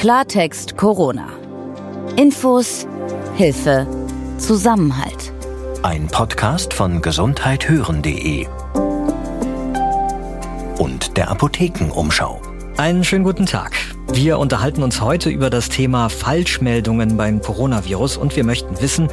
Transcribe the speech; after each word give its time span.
Klartext 0.00 0.78
Corona. 0.78 1.28
Infos, 2.16 2.86
Hilfe, 3.34 3.86
Zusammenhalt. 4.38 5.30
Ein 5.82 6.06
Podcast 6.06 6.72
von 6.72 7.02
gesundheithören.de 7.02 8.46
und 10.78 11.18
der 11.18 11.30
Apothekenumschau. 11.30 12.40
Einen 12.78 13.04
schönen 13.04 13.24
guten 13.24 13.44
Tag. 13.44 13.72
Wir 14.10 14.38
unterhalten 14.38 14.82
uns 14.82 15.02
heute 15.02 15.28
über 15.28 15.50
das 15.50 15.68
Thema 15.68 16.08
Falschmeldungen 16.08 17.18
beim 17.18 17.42
Coronavirus 17.42 18.16
und 18.16 18.34
wir 18.36 18.44
möchten 18.44 18.80
wissen, 18.80 19.08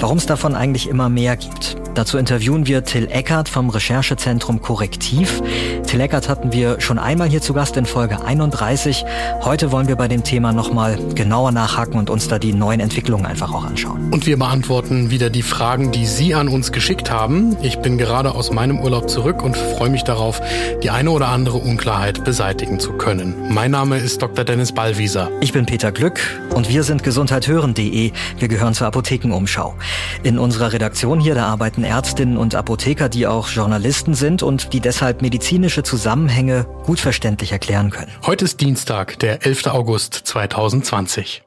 warum 0.00 0.18
es 0.18 0.26
davon 0.26 0.56
eigentlich 0.56 0.88
immer 0.88 1.08
mehr 1.08 1.36
gibt. 1.36 1.76
Dazu 1.94 2.16
interviewen 2.16 2.66
wir 2.66 2.84
Till 2.84 3.08
Eckert 3.10 3.50
vom 3.50 3.68
Recherchezentrum 3.68 4.62
Korrektiv. 4.62 5.42
Till 5.86 6.00
Eckert 6.00 6.26
hatten 6.26 6.50
wir 6.50 6.80
schon 6.80 6.98
einmal 6.98 7.28
hier 7.28 7.42
zu 7.42 7.52
Gast 7.52 7.76
in 7.76 7.84
Folge 7.84 8.24
31. 8.24 9.04
Heute 9.42 9.72
wollen 9.72 9.88
wir 9.88 9.96
bei 9.96 10.08
dem 10.08 10.24
Thema 10.24 10.54
nochmal 10.54 10.98
genauer 11.14 11.52
nachhaken 11.52 11.98
und 11.98 12.08
uns 12.08 12.28
da 12.28 12.38
die 12.38 12.54
neuen 12.54 12.80
Entwicklungen 12.80 13.26
einfach 13.26 13.52
auch 13.52 13.64
anschauen. 13.64 14.10
Und 14.10 14.24
wir 14.24 14.38
beantworten 14.38 15.10
wieder 15.10 15.28
die 15.28 15.42
Fragen, 15.42 15.92
die 15.92 16.06
Sie 16.06 16.34
an 16.34 16.48
uns 16.48 16.72
geschickt 16.72 17.10
haben. 17.10 17.58
Ich 17.60 17.78
bin 17.80 17.98
gerade 17.98 18.34
aus 18.34 18.50
meinem 18.52 18.80
Urlaub 18.80 19.10
zurück 19.10 19.42
und 19.42 19.54
freue 19.54 19.90
mich 19.90 20.02
darauf, 20.02 20.40
die 20.82 20.88
eine 20.88 21.10
oder 21.10 21.28
andere 21.28 21.58
Unklarheit 21.58 22.24
beseitigen 22.24 22.80
zu 22.80 22.92
können. 22.94 23.34
Mein 23.50 23.70
Name 23.70 23.98
ist 23.98 24.22
Dr. 24.22 24.46
Dennis 24.46 24.72
Ballwieser. 24.72 25.30
Ich 25.42 25.52
bin 25.52 25.66
Peter 25.66 25.92
Glück 25.92 26.20
und 26.54 26.70
wir 26.70 26.84
sind 26.84 27.02
gesundheithören.de. 27.02 28.12
Wir 28.38 28.48
gehören 28.48 28.72
zur 28.72 28.86
Apothekenumschau. 28.86 29.74
In 30.22 30.38
unserer 30.38 30.72
Redaktion 30.72 31.20
hier, 31.20 31.34
da 31.34 31.48
arbeiten 31.48 31.81
meisten 31.82 31.84
Ärztinnen 31.84 32.36
und 32.36 32.54
Apotheker, 32.54 33.08
die 33.08 33.26
auch 33.26 33.48
Journalisten 33.48 34.14
sind 34.14 34.42
und 34.42 34.72
die 34.72 34.80
deshalb 34.80 35.22
medizinische 35.22 35.82
Zusammenhänge 35.82 36.66
gut 36.84 37.00
verständlich 37.00 37.52
erklären 37.52 37.90
können. 37.90 38.10
Heute 38.26 38.44
ist 38.44 38.60
Dienstag, 38.60 39.18
der 39.18 39.44
11. 39.44 39.66
August 39.66 40.14
2020. 40.14 41.42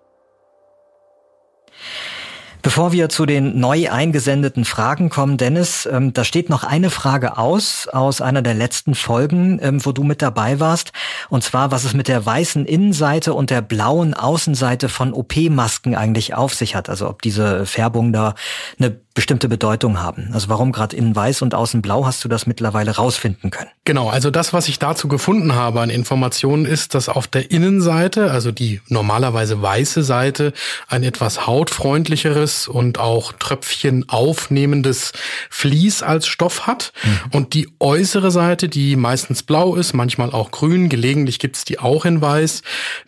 Bevor 2.66 2.92
wir 2.92 3.10
zu 3.10 3.28
den 3.28 3.60
neu 3.60 3.92
eingesendeten 3.92 4.66
Fragen 4.66 5.12
kommen, 5.12 5.38
Dennis, 5.38 5.88
ähm, 5.92 6.14
da 6.14 6.24
steht 6.24 6.50
noch 6.50 6.64
eine 6.64 6.90
Frage 6.90 7.38
aus, 7.38 7.88
aus 7.88 8.22
einer 8.22 8.42
der 8.42 8.56
letzten 8.56 8.96
Folgen, 8.96 9.60
ähm, 9.62 9.86
wo 9.86 9.92
du 9.92 10.04
mit 10.04 10.24
dabei 10.24 10.60
warst. 10.60 10.92
Und 11.30 11.44
zwar, 11.44 11.70
was 11.70 11.84
es 11.84 11.94
mit 11.94 12.08
der 12.08 12.26
weißen 12.26 12.66
Innenseite 12.66 13.36
und 13.36 13.52
der 13.52 13.62
blauen 13.62 14.16
Außenseite 14.16 14.90
von 14.90 15.14
OP-Masken 15.14 15.94
eigentlich 15.94 16.34
auf 16.34 16.56
sich 16.56 16.76
hat. 16.76 16.90
Also 16.90 17.08
ob 17.08 17.22
diese 17.22 17.68
Färbung 17.68 18.12
da 18.12 18.34
eine 18.80 18.98
bestimmte 19.14 19.48
Bedeutung 19.48 20.02
haben. 20.02 20.32
Also 20.34 20.50
warum 20.50 20.74
gerade 20.74 20.96
innen 20.96 21.16
weiß 21.16 21.42
und 21.42 21.56
außen 21.56 21.82
blau 21.82 22.06
hast 22.06 22.24
du 22.26 22.28
das 22.28 22.48
mittlerweile 22.48 22.96
rausfinden 22.96 23.50
können? 23.50 23.70
Genau, 23.86 24.10
also 24.10 24.30
das, 24.30 24.52
was 24.52 24.68
ich 24.68 24.78
dazu 24.78 25.08
gefunden 25.08 25.56
habe 25.56 25.80
an 25.80 25.90
Informationen, 25.90 26.66
ist, 26.66 26.96
dass 26.96 27.08
auf 27.08 27.26
der 27.26 27.50
Innenseite, 27.50 28.32
also 28.32 28.52
die 28.52 28.82
normalerweise 28.90 29.62
weiße 29.62 30.04
Seite, 30.04 30.52
ein 30.90 31.04
etwas 31.04 31.48
hautfreundlicheres 31.48 32.55
und 32.68 33.00
auch 33.00 33.34
Tröpfchen 33.34 34.10
aufnehmendes 34.10 35.12
Vlies 35.50 36.02
als 36.02 36.28
Stoff 36.28 36.68
hat. 36.68 36.94
Mhm. 37.04 37.20
Und 37.32 37.54
die 37.54 37.70
äußere 37.80 38.32
Seite, 38.32 38.70
die 38.70 38.96
meistens 38.96 39.44
blau 39.44 39.76
ist, 39.76 39.94
manchmal 39.94 40.32
auch 40.32 40.52
grün, 40.52 40.90
gelegentlich 40.90 41.40
gibt's 41.40 41.66
die 41.66 41.80
auch 41.80 42.06
in 42.06 42.22
weiß, 42.22 42.64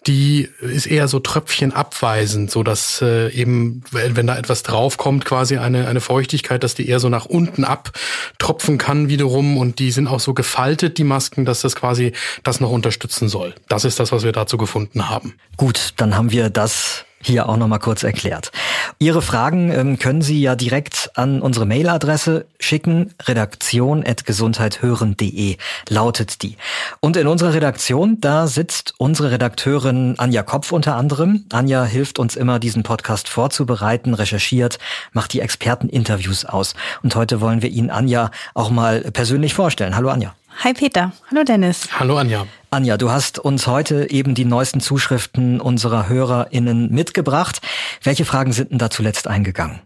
die 0.06 0.50
ist 0.62 0.86
eher 0.86 1.08
so 1.08 1.20
Tröpfchen 1.20 1.73
abweisend, 1.73 2.52
so 2.52 2.64
dass 2.64 3.02
äh, 3.02 3.30
eben, 3.31 3.84
wenn 3.92 4.28
da 4.28 4.38
etwas 4.38 4.64
draufkommt, 4.64 5.26
quasi 5.26 5.58
eine 5.58 5.88
eine 5.88 6.02
Feuchtigkeit, 6.02 6.64
dass 6.64 6.76
die 6.76 6.88
eher 6.88 7.00
so 7.00 7.09
nach 7.09 7.26
unten 7.26 7.64
abtropfen 7.64 8.78
kann 8.78 9.09
wiederum 9.09 9.58
und 9.58 9.80
die 9.80 9.92
sind 9.92 10.08
auch 10.08 10.20
so 10.20 10.34
gefaltet, 10.34 10.98
die 10.98 11.04
Masken, 11.04 11.45
dass 11.45 11.61
das 11.61 11.76
quasi 11.76 12.14
das 12.44 12.59
noch 12.59 12.72
unterstützen 12.72 13.30
soll. 13.30 13.56
Das 13.67 13.86
ist 13.86 14.00
das, 14.00 14.11
was 14.11 14.23
wir 14.23 14.32
dazu 14.32 14.58
gefunden 14.58 15.09
haben. 15.09 15.36
Gut, 15.56 15.94
dann 15.98 16.16
haben 16.16 16.32
wir 16.32 16.50
das 16.50 17.06
hier 17.22 17.48
auch 17.50 17.58
nochmal 17.58 17.80
kurz 17.80 18.04
erklärt. 18.04 18.52
Ihre 19.00 19.22
Fragen 19.22 19.72
ähm, 19.72 20.00
können 20.00 20.22
Sie 20.22 20.42
ja 20.42 20.56
direkt 20.56 21.12
an 21.16 21.42
unsere 21.42 21.66
Mailadresse 21.66 22.45
schicken. 22.60 23.14
Redaktion.gesundheithören.de 23.26 25.58
lautet 25.89 26.44
die. 26.44 26.58
Und 27.00 27.17
in 27.17 27.27
unserer 27.27 27.54
Redaktion, 27.54 28.22
da 28.22 28.48
sitzt 28.48 28.94
unsere 28.98 29.32
Redakteurin 29.32 30.16
Anja 30.17 30.44
Kopf 30.44 30.72
unter 30.72 30.95
anderem. 30.95 31.45
Anja 31.52 31.83
hilft 31.83 32.20
uns 32.20 32.36
immer, 32.36 32.60
diesen 32.60 32.83
Podcast 32.83 33.27
vorzubereiten, 33.30 34.14
recherchiert, 34.14 34.77
macht 35.11 35.33
die 35.33 35.42
Experteninterviews 35.42 36.45
aus. 36.45 36.76
Und 37.04 37.16
heute 37.16 37.42
wollen 37.42 37.61
wir 37.61 37.70
Ihnen 37.70 37.89
Anja 37.89 38.32
auch 38.54 38.70
mal 38.70 39.02
persönlich 39.11 39.54
vorstellen. 39.54 39.95
Hallo 39.95 40.10
Anja. 40.10 40.33
Hi 40.64 40.73
Peter. 40.73 41.12
Hallo 41.30 41.44
Dennis. 41.44 41.88
Hallo 42.00 42.18
Anja. 42.18 42.48
Anja, 42.72 42.98
du 42.98 43.12
hast 43.12 43.38
uns 43.38 43.68
heute 43.68 44.10
eben 44.10 44.34
die 44.34 44.44
neuesten 44.44 44.82
Zuschriften 44.82 45.62
unserer 45.62 46.10
HörerInnen 46.10 46.92
mitgebracht. 46.92 47.62
Welche 48.04 48.26
Fragen 48.26 48.52
sind 48.52 48.72
denn 48.72 48.80
da 48.80 48.90
zuletzt 48.90 49.28
eingegangen? 49.28 49.80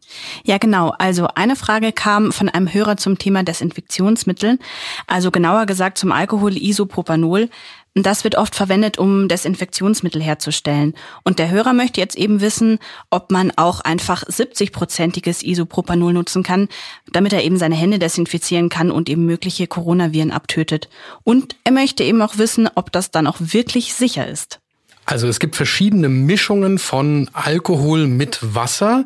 Ja, 0.46 0.58
genau. 0.58 0.94
Also 0.98 1.28
eine 1.36 1.58
Frage 1.58 1.92
kam 1.92 2.32
von 2.32 2.48
einem 2.48 2.74
Hörer 2.74 2.96
zum 2.96 3.18
Thema 3.18 3.44
Desinfektionsmittel. 3.44 4.60
Also 5.08 5.30
genauer 5.30 5.66
gesagt 5.66 5.98
zum 5.98 6.12
Alkohol 6.12 6.58
Isopropanol. 6.58 7.50
Das 7.94 8.24
wird 8.24 8.36
oft 8.36 8.56
verwendet, 8.56 8.98
um 8.98 9.28
Desinfektionsmittel 9.28 10.22
herzustellen. 10.22 10.94
Und 11.26 11.40
der 11.40 11.50
Hörer 11.50 11.74
möchte 11.74 12.00
jetzt 12.00 12.18
eben 12.18 12.40
wissen, 12.40 12.80
ob 13.10 13.32
man 13.32 13.52
auch 13.58 13.82
einfach 13.82 14.24
70-prozentiges 14.24 15.44
Isopropanol 15.44 16.14
nutzen 16.14 16.42
kann, 16.42 16.70
damit 17.12 17.34
er 17.34 17.44
eben 17.44 17.58
seine 17.58 17.76
Hände 17.76 18.00
desinfizieren 18.00 18.70
kann 18.70 18.92
und 18.92 19.10
eben 19.10 19.26
mögliche 19.26 19.68
Coronaviren 19.68 20.32
abtötet. 20.32 20.88
Und 21.26 21.58
er 21.66 21.74
möchte 21.74 22.06
eben 22.06 22.22
auch 22.22 22.38
wissen, 22.38 22.70
ob 22.76 22.94
das 22.94 23.12
dann 23.12 23.28
auch 23.28 23.38
wirklich 23.40 23.94
sicher 23.94 24.26
ist. 24.26 24.61
Also 25.12 25.28
es 25.28 25.42
gibt 25.42 25.58
verschiedene 25.58 26.08
Mischungen 26.08 26.80
von 26.80 27.30
Alkohol 27.34 28.08
mit 28.08 28.40
Wasser 28.56 29.04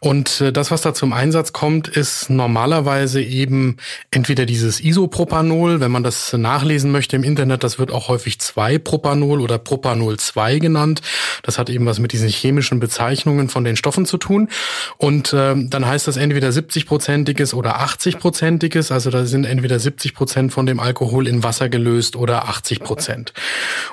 und 0.00 0.42
äh, 0.42 0.52
das, 0.52 0.70
was 0.70 0.82
da 0.82 0.92
zum 0.92 1.14
Einsatz 1.14 1.54
kommt, 1.54 1.88
ist 1.88 2.28
normalerweise 2.28 3.22
eben 3.22 3.78
entweder 4.10 4.44
dieses 4.44 4.84
Isopropanol, 4.84 5.80
wenn 5.80 5.90
man 5.90 6.02
das 6.02 6.34
nachlesen 6.34 6.92
möchte 6.92 7.16
im 7.16 7.24
Internet, 7.24 7.64
das 7.64 7.78
wird 7.78 7.90
auch 7.90 8.08
häufig 8.08 8.34
2-Propanol 8.34 9.40
oder 9.40 9.56
Propanol 9.56 10.18
2 10.18 10.58
genannt. 10.58 11.00
Das 11.42 11.58
hat 11.58 11.70
eben 11.70 11.86
was 11.86 12.00
mit 12.00 12.12
diesen 12.12 12.28
chemischen 12.28 12.78
Bezeichnungen 12.78 13.48
von 13.48 13.64
den 13.64 13.76
Stoffen 13.76 14.04
zu 14.04 14.18
tun 14.18 14.50
und 14.98 15.32
äh, 15.32 15.54
dann 15.56 15.86
heißt 15.86 16.06
das 16.06 16.18
entweder 16.18 16.50
70-prozentiges 16.50 17.54
oder 17.54 17.80
80-prozentiges, 17.80 18.92
also 18.92 19.08
da 19.08 19.24
sind 19.24 19.46
entweder 19.46 19.78
70 19.78 20.12
Prozent 20.12 20.52
von 20.52 20.66
dem 20.66 20.80
Alkohol 20.80 21.26
in 21.26 21.42
Wasser 21.42 21.70
gelöst 21.70 22.14
oder 22.14 22.46
80 22.46 22.80
Prozent. 22.80 23.32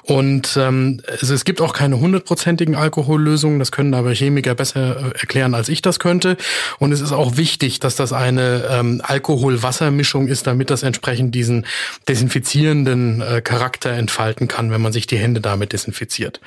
Und 0.02 0.58
ähm, 0.58 1.02
ist 1.22 1.30
es 1.30 1.46
gibt 1.46 1.53
auch 1.62 1.74
keine 1.74 2.00
hundertprozentigen 2.00 2.76
Alkohollösungen, 2.76 3.60
das 3.60 3.72
können 3.72 3.94
aber 3.94 4.14
Chemiker 4.14 4.56
besser 4.56 4.98
äh, 4.98 5.20
erklären, 5.20 5.54
als 5.54 5.70
ich 5.70 5.82
das 5.82 6.00
könnte. 6.00 6.38
Und 6.80 6.92
es 6.92 7.02
ist 7.02 7.12
auch 7.12 7.38
wichtig, 7.38 7.80
dass 7.80 7.96
das 7.96 8.14
eine 8.14 8.66
ähm, 8.70 9.02
Alkohol-Wasser-Mischung 9.04 10.28
ist, 10.28 10.48
damit 10.48 10.70
das 10.70 10.84
entsprechend 10.84 11.36
diesen 11.36 11.66
desinfizierenden 12.08 13.22
äh, 13.22 13.42
Charakter 13.42 13.92
entfalten 13.92 14.48
kann, 14.48 14.72
wenn 14.72 14.82
man 14.82 14.94
sich 14.94 15.08
die 15.08 15.18
Hände 15.18 15.42
damit 15.42 15.74
desinfiziert. 15.74 16.40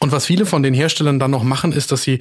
Und 0.00 0.12
was 0.12 0.26
viele 0.26 0.46
von 0.46 0.62
den 0.62 0.74
Herstellern 0.74 1.18
dann 1.18 1.30
noch 1.30 1.44
machen, 1.44 1.72
ist, 1.72 1.92
dass 1.92 2.02
sie 2.02 2.18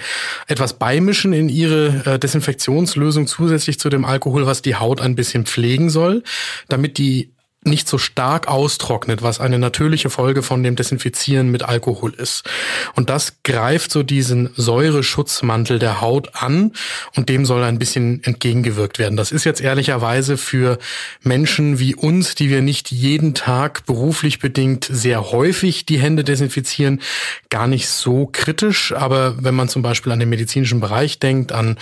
etwas 0.48 0.74
beimischen 0.74 1.34
in 1.34 1.50
ihre 1.50 2.04
äh, 2.06 2.20
Desinfektionslösung 2.20 3.28
zusätzlich 3.28 3.80
zu 3.80 3.90
dem 3.90 4.06
Alkohol, 4.06 4.46
was 4.46 4.62
die 4.62 4.76
Haut 4.76 5.02
ein 5.02 5.16
bisschen 5.16 5.46
pflegen 5.46 5.90
soll, 5.90 6.24
damit 6.68 6.98
die 6.98 7.32
nicht 7.64 7.88
so 7.88 8.00
stark 8.00 8.48
austrocknet, 8.48 9.22
was 9.22 9.40
eine 9.40 9.60
natürliche 9.60 10.10
Folge 10.10 10.42
von 10.42 10.64
dem 10.64 10.76
Desinfizieren 10.76 11.52
mit 11.52 11.62
Alkohol 11.62 12.12
ist. 12.16 12.44
Und 12.96 13.12
das 13.12 13.44
greift 13.44 13.92
so 13.92 14.02
diesen 14.02 14.50
Säureschutzmantel 14.56 15.78
der 15.78 16.02
Haut 16.02 16.34
an 16.34 16.74
und 17.16 17.30
dem 17.30 17.46
soll 17.46 17.64
ein 17.64 17.78
bisschen 17.78 18.24
entgegengewirkt 18.24 18.98
werden. 18.98 19.16
Das 19.16 19.32
ist 19.32 19.44
jetzt 19.44 19.62
ehrlicherweise 19.62 20.38
für 20.38 20.80
Menschen 21.22 21.78
wie 21.78 21.94
uns, 21.94 22.34
die 22.34 22.50
wir 22.50 22.64
nicht 22.64 22.90
jeden 22.90 23.36
Tag 23.36 23.86
beruflich 23.86 24.40
bedingt 24.40 24.88
sehr 24.90 25.32
häufig 25.32 25.86
die 25.86 26.00
Hände 26.00 26.24
desinfizieren, 26.24 27.00
gar 27.52 27.68
nicht 27.68 27.90
so 27.90 28.28
kritisch. 28.32 28.92
Aber 28.92 29.44
wenn 29.44 29.54
man 29.54 29.70
zum 29.70 29.84
Beispiel 29.84 30.12
an 30.12 30.20
den 30.20 30.30
medizinischen 30.30 30.80
Bereich 30.80 31.20
denkt, 31.20 31.52
an 31.52 31.78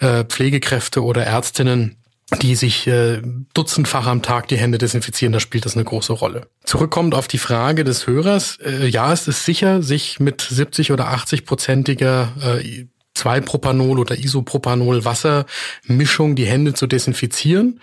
äh, 0.00 0.24
Pflegekräfte 0.24 1.04
oder 1.04 1.24
Ärztinnen, 1.24 1.97
die 2.42 2.54
sich 2.56 2.86
äh, 2.86 3.22
dutzendfach 3.54 4.06
am 4.06 4.22
Tag 4.22 4.48
die 4.48 4.58
Hände 4.58 4.78
desinfizieren, 4.78 5.32
da 5.32 5.40
spielt 5.40 5.64
das 5.64 5.74
eine 5.74 5.84
große 5.84 6.12
Rolle. 6.12 6.48
Zurückkommt 6.64 7.14
auf 7.14 7.26
die 7.26 7.38
Frage 7.38 7.84
des 7.84 8.06
Hörers, 8.06 8.58
äh, 8.64 8.86
ja, 8.86 9.12
es 9.12 9.28
ist 9.28 9.44
sicher, 9.44 9.82
sich 9.82 10.20
mit 10.20 10.42
70 10.42 10.92
oder 10.92 11.08
80 11.08 11.46
prozentiger 11.46 12.32
äh, 12.42 12.86
2-Propanol 13.16 13.98
oder 13.98 14.18
Isopropanol 14.18 15.04
Wassermischung 15.04 16.36
die 16.36 16.46
Hände 16.46 16.74
zu 16.74 16.86
desinfizieren. 16.86 17.80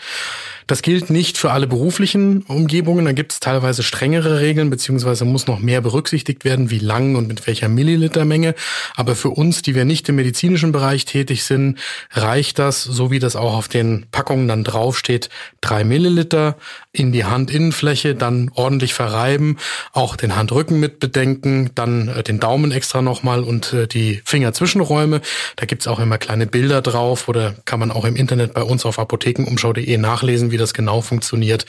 Das 0.67 0.81
gilt 0.81 1.11
nicht 1.11 1.37
für 1.37 1.51
alle 1.51 1.67
beruflichen 1.67 2.41
Umgebungen. 2.43 3.05
Da 3.05 3.11
gibt 3.11 3.33
es 3.33 3.39
teilweise 3.39 3.83
strengere 3.83 4.39
Regeln, 4.39 4.69
beziehungsweise 4.69 5.23
muss 5.23 5.45
noch 5.45 5.59
mehr 5.59 5.81
berücksichtigt 5.81 6.43
werden, 6.43 6.71
wie 6.71 6.79
lang 6.79 7.15
und 7.15 7.27
mit 7.27 7.45
welcher 7.45 7.69
Millilitermenge. 7.69 8.55
Aber 8.95 9.15
für 9.15 9.29
uns, 9.29 9.61
die 9.61 9.75
wir 9.75 9.85
nicht 9.85 10.09
im 10.09 10.15
medizinischen 10.15 10.71
Bereich 10.71 11.05
tätig 11.05 11.43
sind, 11.43 11.77
reicht 12.11 12.57
das, 12.57 12.83
so 12.83 13.11
wie 13.11 13.19
das 13.19 13.35
auch 13.35 13.53
auf 13.53 13.67
den 13.67 14.07
Packungen 14.11 14.47
dann 14.47 14.63
draufsteht, 14.63 15.29
drei 15.61 15.83
Milliliter 15.83 16.57
in 16.91 17.11
die 17.11 17.25
Handinnenfläche, 17.25 18.15
dann 18.15 18.49
ordentlich 18.55 18.93
verreiben, 18.93 19.57
auch 19.91 20.15
den 20.15 20.35
Handrücken 20.35 20.79
mit 20.79 20.99
bedenken, 20.99 21.71
dann 21.75 22.07
äh, 22.07 22.23
den 22.23 22.39
Daumen 22.39 22.71
extra 22.71 23.01
nochmal 23.01 23.43
und 23.43 23.73
äh, 23.73 23.87
die 23.87 24.21
Fingerzwischenräume. 24.25 25.21
Da 25.57 25.65
gibt's 25.65 25.87
auch 25.87 25.99
immer 25.99 26.17
kleine 26.17 26.47
Bilder 26.47 26.81
drauf 26.81 27.27
oder 27.27 27.55
kann 27.65 27.79
man 27.79 27.91
auch 27.91 28.05
im 28.05 28.15
Internet 28.15 28.53
bei 28.53 28.63
uns 28.63 28.85
auf 28.85 28.97
apothekenumschau.de 28.97 29.97
nachlesen, 29.97 30.51
wie 30.55 30.57
das 30.57 30.73
genau 30.73 31.01
funktioniert. 31.01 31.65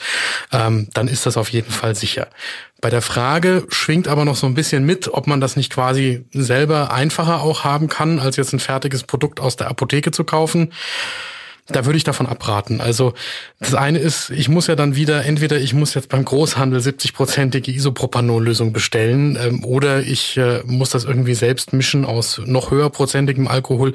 Ähm, 0.53 0.87
dann 0.93 1.09
ist 1.09 1.25
das 1.25 1.35
auf 1.35 1.49
jeden 1.49 1.71
Fall 1.71 1.93
sicher. 1.93 2.29
Bei 2.79 2.89
der 2.89 3.01
Frage 3.01 3.65
schwingt 3.67 4.07
aber 4.07 4.23
noch 4.23 4.37
so 4.37 4.47
ein 4.47 4.53
bisschen 4.53 4.85
mit, 4.85 5.09
ob 5.13 5.27
man 5.27 5.41
das 5.41 5.57
nicht 5.57 5.73
quasi 5.73 6.25
selber 6.31 6.93
einfacher 6.93 7.41
auch 7.41 7.65
haben 7.65 7.89
kann, 7.89 8.19
als 8.19 8.37
jetzt 8.37 8.53
ein 8.53 8.59
fertiges 8.59 9.03
Produkt 9.03 9.41
aus 9.41 9.57
der 9.57 9.67
Apotheke 9.67 10.11
zu 10.11 10.23
kaufen 10.23 10.71
da 11.67 11.85
würde 11.85 11.97
ich 11.97 12.03
davon 12.03 12.27
abraten. 12.27 12.79
Also 12.79 13.13
das 13.59 13.73
eine 13.73 13.99
ist, 13.99 14.29
ich 14.29 14.47
muss 14.47 14.67
ja 14.67 14.75
dann 14.75 14.95
wieder, 14.95 15.25
entweder 15.25 15.57
ich 15.57 15.73
muss 15.73 15.93
jetzt 15.93 16.09
beim 16.09 16.23
Großhandel 16.23 16.79
70-prozentige 16.79 17.71
Isopropanol-Lösung 17.71 18.71
bestellen 18.71 19.37
ähm, 19.41 19.63
oder 19.63 20.01
ich 20.01 20.37
äh, 20.37 20.61
muss 20.65 20.91
das 20.91 21.03
irgendwie 21.03 21.33
selbst 21.33 21.73
mischen 21.73 22.05
aus 22.05 22.41
noch 22.45 22.71
höherprozentigem 22.71 23.47
Alkohol. 23.47 23.93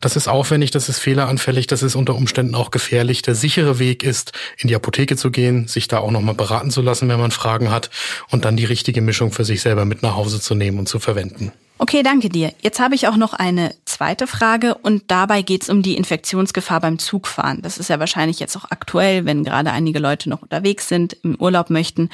Das 0.00 0.16
ist 0.16 0.28
aufwendig, 0.28 0.70
das 0.70 0.88
ist 0.88 0.98
fehleranfällig, 0.98 1.66
das 1.66 1.82
ist 1.82 1.96
unter 1.96 2.14
Umständen 2.14 2.54
auch 2.54 2.70
gefährlich. 2.70 3.22
Der 3.22 3.34
sichere 3.34 3.78
Weg 3.78 4.04
ist, 4.04 4.32
in 4.56 4.68
die 4.68 4.76
Apotheke 4.76 5.16
zu 5.16 5.30
gehen, 5.30 5.66
sich 5.66 5.88
da 5.88 5.98
auch 5.98 6.10
nochmal 6.12 6.34
beraten 6.34 6.70
zu 6.70 6.80
lassen, 6.80 7.08
wenn 7.08 7.20
man 7.20 7.32
Fragen 7.32 7.70
hat 7.70 7.90
und 8.30 8.44
dann 8.44 8.56
die 8.56 8.64
richtige 8.64 9.00
Mischung 9.00 9.32
für 9.32 9.44
sich 9.44 9.62
selber 9.62 9.84
mit 9.84 10.02
nach 10.02 10.14
Hause 10.14 10.40
zu 10.40 10.54
nehmen 10.54 10.78
und 10.78 10.88
zu 10.88 11.00
verwenden. 11.00 11.52
Okay, 11.82 12.02
danke 12.02 12.28
dir. 12.28 12.52
Jetzt 12.60 12.78
habe 12.78 12.94
ich 12.94 13.08
auch 13.08 13.16
noch 13.16 13.32
eine 13.32 13.74
zweite 13.86 14.26
Frage 14.26 14.74
und 14.74 15.10
dabei 15.10 15.40
geht 15.40 15.62
es 15.62 15.70
um 15.70 15.80
die 15.80 15.96
Infektionsgefahr 15.96 16.78
beim 16.78 16.98
Zugfahren. 16.98 17.62
Das 17.62 17.78
ist 17.78 17.88
ja 17.88 17.98
wahrscheinlich 17.98 18.38
jetzt 18.38 18.54
auch 18.54 18.66
aktuell, 18.70 19.24
wenn 19.24 19.44
gerade 19.44 19.72
einige 19.72 19.98
Leute 19.98 20.28
noch 20.28 20.42
unterwegs 20.42 20.88
sind, 20.88 21.14
im 21.22 21.36
Urlaub 21.36 21.70
möchten. 21.70 22.10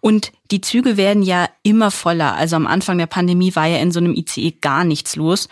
Und 0.00 0.32
die 0.50 0.62
Züge 0.62 0.96
werden 0.96 1.22
ja 1.22 1.50
immer 1.62 1.90
voller. 1.90 2.34
Also 2.34 2.56
am 2.56 2.66
Anfang 2.66 2.96
der 2.96 3.08
Pandemie 3.08 3.54
war 3.54 3.66
ja 3.66 3.76
in 3.76 3.92
so 3.92 4.00
einem 4.00 4.14
ICE 4.14 4.52
gar 4.52 4.84
nichts 4.84 5.16
los. 5.16 5.50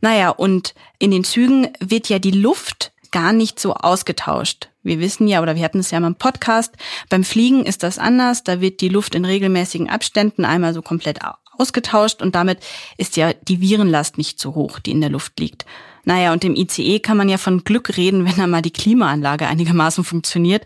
Naja, 0.00 0.30
und 0.30 0.76
in 1.00 1.10
den 1.10 1.24
Zügen 1.24 1.66
wird 1.80 2.08
ja 2.08 2.20
die 2.20 2.30
Luft 2.30 2.92
gar 3.10 3.32
nicht 3.32 3.58
so 3.58 3.74
ausgetauscht. 3.74 4.68
Wir 4.84 5.00
wissen 5.00 5.26
ja, 5.26 5.42
oder 5.42 5.56
wir 5.56 5.64
hatten 5.64 5.80
es 5.80 5.90
ja 5.90 5.98
mal 5.98 6.06
im 6.06 6.14
Podcast, 6.14 6.76
beim 7.08 7.24
Fliegen 7.24 7.66
ist 7.66 7.82
das 7.82 7.98
anders. 7.98 8.44
Da 8.44 8.60
wird 8.60 8.80
die 8.80 8.88
Luft 8.88 9.16
in 9.16 9.24
regelmäßigen 9.24 9.90
Abständen 9.90 10.44
einmal 10.44 10.74
so 10.74 10.80
komplett 10.80 11.24
ausgetauscht 11.60 12.22
und 12.22 12.34
damit 12.34 12.58
ist 12.96 13.16
ja 13.16 13.32
die 13.32 13.60
Virenlast 13.60 14.18
nicht 14.18 14.40
so 14.40 14.54
hoch, 14.54 14.78
die 14.78 14.90
in 14.92 15.00
der 15.00 15.10
Luft 15.10 15.38
liegt. 15.38 15.66
Naja, 16.04 16.32
und 16.32 16.44
im 16.44 16.56
ICE 16.56 16.98
kann 17.00 17.18
man 17.18 17.28
ja 17.28 17.36
von 17.36 17.62
Glück 17.62 17.96
reden, 17.96 18.24
wenn 18.26 18.36
da 18.36 18.46
mal 18.46 18.62
die 18.62 18.72
Klimaanlage 18.72 19.46
einigermaßen 19.46 20.04
funktioniert. 20.04 20.64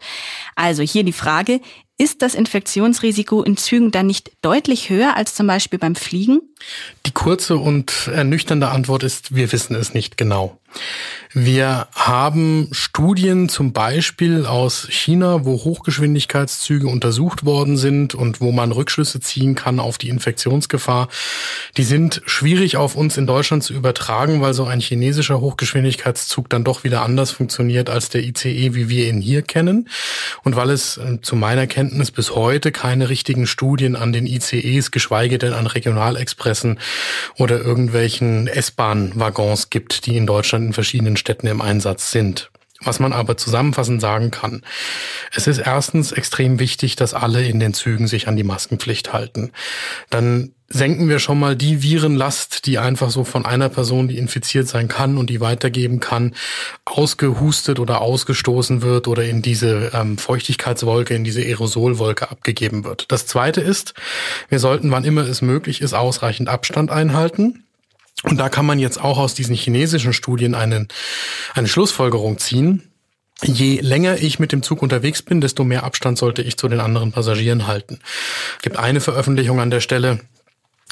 Also 0.54 0.82
hier 0.82 1.04
die 1.04 1.12
Frage, 1.12 1.60
ist 1.96 2.22
das 2.22 2.34
Infektionsrisiko 2.34 3.42
in 3.42 3.56
Zügen 3.56 3.92
dann 3.92 4.08
nicht 4.08 4.32
deutlich 4.42 4.90
höher 4.90 5.16
als 5.16 5.34
zum 5.34 5.46
Beispiel 5.46 5.78
beim 5.78 5.94
Fliegen? 5.94 6.40
Die 7.06 7.12
kurze 7.12 7.56
und 7.56 8.10
ernüchternde 8.12 8.68
Antwort 8.68 9.04
ist, 9.04 9.34
wir 9.34 9.52
wissen 9.52 9.76
es 9.76 9.94
nicht 9.94 10.16
genau. 10.16 10.58
Wir 11.36 11.88
haben 11.92 12.68
Studien 12.70 13.48
zum 13.48 13.72
Beispiel 13.72 14.46
aus 14.46 14.86
China, 14.88 15.44
wo 15.44 15.64
Hochgeschwindigkeitszüge 15.64 16.86
untersucht 16.86 17.44
worden 17.44 17.76
sind 17.76 18.14
und 18.14 18.40
wo 18.40 18.52
man 18.52 18.70
Rückschlüsse 18.70 19.18
ziehen 19.18 19.56
kann 19.56 19.80
auf 19.80 19.98
die 19.98 20.10
Infektionsgefahr. 20.10 21.08
Die 21.76 21.82
sind 21.82 22.22
schwierig 22.24 22.76
auf 22.76 22.94
uns 22.94 23.16
in 23.16 23.26
Deutschland 23.26 23.64
zu 23.64 23.74
übertragen, 23.74 24.42
weil 24.42 24.54
so 24.54 24.64
ein 24.64 24.78
chinesischer 24.78 25.40
Hochgeschwindigkeitszug 25.40 26.48
dann 26.48 26.62
doch 26.62 26.84
wieder 26.84 27.02
anders 27.02 27.32
funktioniert 27.32 27.90
als 27.90 28.10
der 28.10 28.22
ICE, 28.22 28.74
wie 28.74 28.88
wir 28.88 29.08
ihn 29.08 29.20
hier 29.20 29.42
kennen. 29.42 29.88
Und 30.44 30.54
weil 30.54 30.70
es 30.70 30.98
äh, 30.98 31.20
zu 31.20 31.34
meiner 31.34 31.66
Kenntnis 31.66 32.12
bis 32.12 32.30
heute 32.30 32.70
keine 32.70 33.08
richtigen 33.08 33.48
Studien 33.48 33.96
an 33.96 34.12
den 34.12 34.28
ICEs, 34.28 34.92
geschweige 34.92 35.38
denn 35.38 35.52
an 35.52 35.66
Regionalexpressen 35.66 36.78
oder 37.38 37.58
irgendwelchen 37.58 38.46
S-Bahn-Waggons 38.46 39.70
gibt, 39.70 40.06
die 40.06 40.16
in 40.16 40.28
Deutschland 40.28 40.63
in 40.66 40.72
verschiedenen 40.72 41.16
Städten 41.16 41.46
im 41.46 41.60
Einsatz 41.60 42.10
sind. 42.10 42.50
Was 42.80 43.00
man 43.00 43.12
aber 43.12 43.36
zusammenfassend 43.36 44.00
sagen 44.00 44.30
kann, 44.30 44.62
es 45.34 45.46
ist 45.46 45.58
erstens 45.58 46.12
extrem 46.12 46.58
wichtig, 46.58 46.96
dass 46.96 47.14
alle 47.14 47.46
in 47.46 47.60
den 47.60 47.72
Zügen 47.72 48.06
sich 48.06 48.28
an 48.28 48.36
die 48.36 48.44
Maskenpflicht 48.44 49.12
halten. 49.12 49.52
Dann 50.10 50.52
senken 50.68 51.08
wir 51.08 51.18
schon 51.18 51.38
mal 51.38 51.56
die 51.56 51.82
Virenlast, 51.82 52.66
die 52.66 52.78
einfach 52.78 53.10
so 53.10 53.24
von 53.24 53.46
einer 53.46 53.68
Person, 53.68 54.08
die 54.08 54.18
infiziert 54.18 54.66
sein 54.66 54.88
kann 54.88 55.18
und 55.18 55.30
die 55.30 55.40
weitergeben 55.40 56.00
kann, 56.00 56.34
ausgehustet 56.84 57.78
oder 57.78 58.00
ausgestoßen 58.00 58.82
wird 58.82 59.06
oder 59.06 59.24
in 59.24 59.40
diese 59.40 59.92
ähm, 59.94 60.18
Feuchtigkeitswolke, 60.18 61.14
in 61.14 61.24
diese 61.24 61.42
Aerosolwolke 61.42 62.30
abgegeben 62.30 62.84
wird. 62.84 63.06
Das 63.08 63.26
Zweite 63.26 63.60
ist, 63.60 63.94
wir 64.48 64.58
sollten, 64.58 64.90
wann 64.90 65.04
immer 65.04 65.22
es 65.22 65.42
möglich 65.42 65.80
ist, 65.80 65.94
ausreichend 65.94 66.48
Abstand 66.48 66.90
einhalten. 66.90 67.63
Und 68.22 68.38
da 68.38 68.48
kann 68.48 68.66
man 68.66 68.78
jetzt 68.78 69.00
auch 69.02 69.18
aus 69.18 69.34
diesen 69.34 69.54
chinesischen 69.54 70.12
Studien 70.12 70.54
einen, 70.54 70.88
eine 71.54 71.68
Schlussfolgerung 71.68 72.38
ziehen. 72.38 72.90
Je 73.42 73.80
länger 73.80 74.16
ich 74.22 74.38
mit 74.38 74.52
dem 74.52 74.62
Zug 74.62 74.80
unterwegs 74.80 75.22
bin, 75.22 75.40
desto 75.40 75.64
mehr 75.64 75.82
Abstand 75.82 76.16
sollte 76.16 76.40
ich 76.40 76.56
zu 76.56 76.68
den 76.68 76.80
anderen 76.80 77.12
Passagieren 77.12 77.66
halten. 77.66 77.98
Es 78.56 78.62
gibt 78.62 78.76
eine 78.76 79.00
Veröffentlichung 79.00 79.60
an 79.60 79.70
der 79.70 79.80
Stelle, 79.80 80.20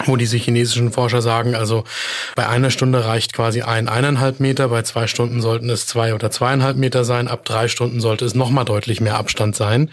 wo 0.05 0.17
diese 0.17 0.37
chinesischen 0.37 0.91
Forscher 0.91 1.23
sagen, 1.23 1.55
also 1.55 1.85
bei 2.35 2.49
einer 2.49 2.71
Stunde 2.71 3.05
reicht 3.05 3.33
quasi 3.33 3.63
ein, 3.63 3.89
eineinhalb 3.89 4.41
Meter, 4.41 4.69
bei 4.69 4.83
zwei 4.83 5.07
Stunden 5.07 5.41
sollten 5.41 5.71
es 5.71 5.87
zwei 5.87 6.15
oder 6.15 6.31
zweieinhalb 6.31 6.77
Meter 6.77 7.05
sein, 7.05 7.29
ab 7.29 7.45
drei 7.45 7.69
Stunden 7.69 8.01
sollte 8.01 8.25
es 8.25 8.35
nochmal 8.35 8.65
deutlich 8.65 9.01
mehr 9.01 9.17
Abstand 9.17 9.55
sein. 9.55 9.91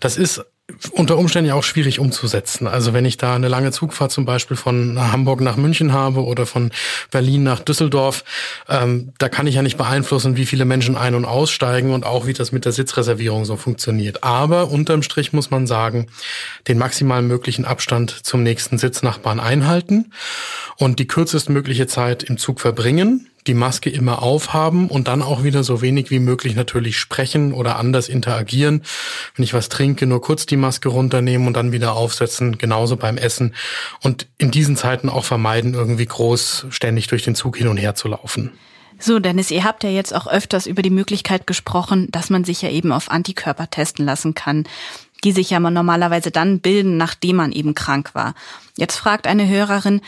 Das 0.00 0.16
ist 0.16 0.44
unter 0.92 1.18
Umständen 1.18 1.48
ja 1.48 1.54
auch 1.54 1.64
schwierig 1.64 1.98
umzusetzen. 1.98 2.66
Also 2.66 2.92
wenn 2.92 3.04
ich 3.04 3.16
da 3.16 3.34
eine 3.34 3.48
lange 3.48 3.72
Zugfahrt 3.72 4.12
zum 4.12 4.24
Beispiel 4.24 4.56
von 4.56 4.98
Hamburg 4.98 5.40
nach 5.40 5.56
München 5.56 5.92
habe 5.92 6.24
oder 6.24 6.46
von 6.46 6.70
Berlin 7.10 7.42
nach 7.42 7.60
Düsseldorf, 7.60 8.24
ähm, 8.68 9.12
da 9.18 9.28
kann 9.28 9.46
ich 9.46 9.56
ja 9.56 9.62
nicht 9.62 9.76
beeinflussen, 9.76 10.36
wie 10.36 10.46
viele 10.46 10.64
Menschen 10.64 10.96
ein- 10.96 11.14
und 11.14 11.24
aussteigen 11.24 11.92
und 11.92 12.04
auch 12.04 12.26
wie 12.26 12.32
das 12.32 12.52
mit 12.52 12.64
der 12.64 12.72
Sitzreservierung 12.72 13.44
so 13.44 13.56
funktioniert. 13.56 14.24
Aber 14.24 14.70
unterm 14.70 15.02
Strich 15.02 15.32
muss 15.32 15.50
man 15.50 15.66
sagen, 15.66 16.06
den 16.68 16.78
maximal 16.78 17.22
möglichen 17.22 17.64
Abstand 17.64 18.24
zum 18.24 18.42
nächsten 18.42 18.78
Sitznachbarn 18.78 19.40
einhalten 19.40 20.12
und 20.76 20.98
die 20.98 21.06
kürzestmögliche 21.06 21.86
Zeit 21.86 22.22
im 22.22 22.38
Zug 22.38 22.60
verbringen 22.60 23.28
die 23.46 23.54
Maske 23.54 23.90
immer 23.90 24.22
aufhaben 24.22 24.88
und 24.88 25.08
dann 25.08 25.22
auch 25.22 25.42
wieder 25.42 25.64
so 25.64 25.82
wenig 25.82 26.10
wie 26.10 26.18
möglich 26.18 26.54
natürlich 26.54 26.98
sprechen 26.98 27.52
oder 27.52 27.76
anders 27.76 28.08
interagieren. 28.08 28.82
Wenn 29.34 29.44
ich 29.44 29.54
was 29.54 29.68
trinke, 29.68 30.06
nur 30.06 30.20
kurz 30.20 30.46
die 30.46 30.56
Maske 30.56 30.88
runternehmen 30.88 31.46
und 31.46 31.56
dann 31.56 31.72
wieder 31.72 31.94
aufsetzen, 31.94 32.58
genauso 32.58 32.96
beim 32.96 33.16
Essen. 33.16 33.54
Und 34.02 34.28
in 34.38 34.50
diesen 34.50 34.76
Zeiten 34.76 35.08
auch 35.08 35.24
vermeiden, 35.24 35.74
irgendwie 35.74 36.06
groß 36.06 36.66
ständig 36.70 37.08
durch 37.08 37.22
den 37.22 37.34
Zug 37.34 37.56
hin 37.56 37.68
und 37.68 37.76
her 37.76 37.94
zu 37.94 38.08
laufen. 38.08 38.52
So, 38.98 39.18
Dennis, 39.18 39.50
ihr 39.50 39.64
habt 39.64 39.82
ja 39.82 39.90
jetzt 39.90 40.14
auch 40.14 40.28
öfters 40.28 40.66
über 40.66 40.82
die 40.82 40.90
Möglichkeit 40.90 41.46
gesprochen, 41.48 42.08
dass 42.12 42.30
man 42.30 42.44
sich 42.44 42.62
ja 42.62 42.68
eben 42.68 42.92
auf 42.92 43.10
Antikörper 43.10 43.68
testen 43.68 44.04
lassen 44.04 44.34
kann, 44.34 44.64
die 45.24 45.32
sich 45.32 45.50
ja 45.50 45.58
normalerweise 45.58 46.30
dann 46.30 46.60
bilden, 46.60 46.96
nachdem 46.96 47.36
man 47.36 47.52
eben 47.52 47.74
krank 47.74 48.14
war. 48.14 48.34
Jetzt 48.76 48.96
fragt 48.96 49.26
eine 49.26 49.48
Hörerin, 49.48 50.00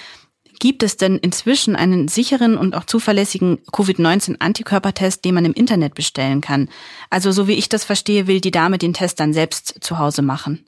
Gibt 0.58 0.82
es 0.82 0.96
denn 0.96 1.18
inzwischen 1.18 1.76
einen 1.76 2.08
sicheren 2.08 2.56
und 2.56 2.74
auch 2.74 2.84
zuverlässigen 2.84 3.58
Covid-19-Antikörpertest, 3.72 5.24
den 5.24 5.34
man 5.34 5.44
im 5.44 5.52
Internet 5.52 5.94
bestellen 5.94 6.40
kann? 6.40 6.68
Also 7.10 7.32
so 7.32 7.48
wie 7.48 7.54
ich 7.54 7.68
das 7.68 7.84
verstehe, 7.84 8.26
will 8.26 8.40
die 8.40 8.50
Dame 8.50 8.78
den 8.78 8.94
Test 8.94 9.20
dann 9.20 9.32
selbst 9.32 9.76
zu 9.80 9.98
Hause 9.98 10.22
machen. 10.22 10.64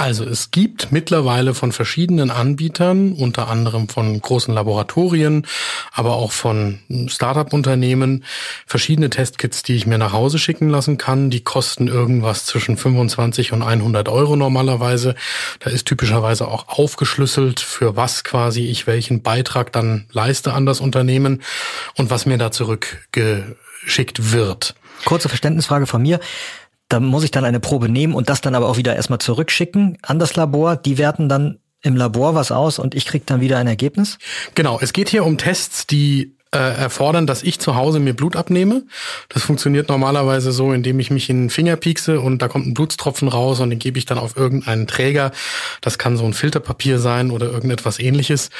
Also 0.00 0.24
es 0.24 0.50
gibt 0.50 0.92
mittlerweile 0.92 1.52
von 1.52 1.72
verschiedenen 1.72 2.30
Anbietern, 2.30 3.12
unter 3.12 3.48
anderem 3.48 3.86
von 3.86 4.18
großen 4.18 4.54
Laboratorien, 4.54 5.46
aber 5.92 6.16
auch 6.16 6.32
von 6.32 6.78
Startup-Unternehmen, 7.08 8.24
verschiedene 8.64 9.10
Testkits, 9.10 9.62
die 9.62 9.74
ich 9.74 9.86
mir 9.86 9.98
nach 9.98 10.14
Hause 10.14 10.38
schicken 10.38 10.70
lassen 10.70 10.96
kann. 10.96 11.28
Die 11.28 11.44
kosten 11.44 11.86
irgendwas 11.86 12.46
zwischen 12.46 12.78
25 12.78 13.52
und 13.52 13.62
100 13.62 14.08
Euro 14.08 14.36
normalerweise. 14.36 15.16
Da 15.58 15.68
ist 15.68 15.86
typischerweise 15.86 16.48
auch 16.48 16.68
aufgeschlüsselt, 16.68 17.60
für 17.60 17.94
was 17.94 18.24
quasi 18.24 18.68
ich 18.68 18.86
welchen 18.86 19.20
Beitrag 19.20 19.70
dann 19.70 20.06
leiste 20.12 20.54
an 20.54 20.64
das 20.64 20.80
Unternehmen 20.80 21.42
und 21.94 22.08
was 22.08 22.24
mir 22.24 22.38
da 22.38 22.50
zurückgeschickt 22.50 24.32
wird. 24.32 24.74
Kurze 25.04 25.28
Verständnisfrage 25.28 25.86
von 25.86 26.00
mir. 26.02 26.20
Da 26.90 26.98
muss 27.00 27.22
ich 27.22 27.30
dann 27.30 27.44
eine 27.44 27.60
Probe 27.60 27.88
nehmen 27.88 28.14
und 28.14 28.28
das 28.28 28.40
dann 28.40 28.54
aber 28.54 28.68
auch 28.68 28.76
wieder 28.76 28.96
erstmal 28.96 29.20
zurückschicken 29.20 29.96
an 30.02 30.18
das 30.18 30.34
Labor. 30.34 30.76
Die 30.76 30.98
werten 30.98 31.28
dann 31.28 31.60
im 31.82 31.96
Labor 31.96 32.34
was 32.34 32.52
aus 32.52 32.78
und 32.78 32.94
ich 32.94 33.06
krieg 33.06 33.26
dann 33.26 33.40
wieder 33.40 33.58
ein 33.58 33.68
Ergebnis? 33.68 34.18
Genau, 34.54 34.78
es 34.82 34.92
geht 34.92 35.08
hier 35.08 35.24
um 35.24 35.38
Tests, 35.38 35.86
die 35.86 36.36
äh, 36.52 36.58
erfordern, 36.58 37.26
dass 37.26 37.42
ich 37.42 37.60
zu 37.60 37.76
Hause 37.76 38.00
mir 38.00 38.14
Blut 38.14 38.34
abnehme. 38.34 38.82
Das 39.28 39.44
funktioniert 39.44 39.88
normalerweise 39.88 40.50
so, 40.52 40.72
indem 40.72 40.98
ich 40.98 41.10
mich 41.10 41.30
in 41.30 41.44
den 41.44 41.50
Finger 41.50 41.76
piekse 41.76 42.20
und 42.20 42.42
da 42.42 42.48
kommt 42.48 42.66
ein 42.66 42.74
Blutstropfen 42.74 43.28
raus 43.28 43.60
und 43.60 43.70
den 43.70 43.78
gebe 43.78 43.98
ich 43.98 44.04
dann 44.06 44.18
auf 44.18 44.36
irgendeinen 44.36 44.86
Träger. 44.86 45.30
Das 45.80 45.98
kann 45.98 46.16
so 46.16 46.24
ein 46.24 46.34
Filterpapier 46.34 46.98
sein 46.98 47.30
oder 47.30 47.46
irgendetwas 47.50 47.98
ähnliches. 47.98 48.50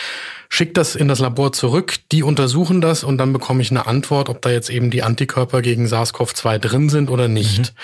Schick 0.48 0.74
das 0.74 0.94
in 0.94 1.08
das 1.08 1.18
Labor 1.18 1.52
zurück, 1.52 1.96
die 2.12 2.22
untersuchen 2.22 2.80
das 2.80 3.02
und 3.04 3.18
dann 3.18 3.32
bekomme 3.32 3.62
ich 3.62 3.70
eine 3.70 3.86
Antwort, 3.86 4.28
ob 4.28 4.40
da 4.42 4.50
jetzt 4.50 4.70
eben 4.70 4.90
die 4.90 5.02
Antikörper 5.02 5.62
gegen 5.62 5.86
SARS-CoV-2 5.86 6.58
drin 6.58 6.88
sind 6.88 7.10
oder 7.10 7.28
nicht. 7.28 7.58
Mhm. 7.58 7.76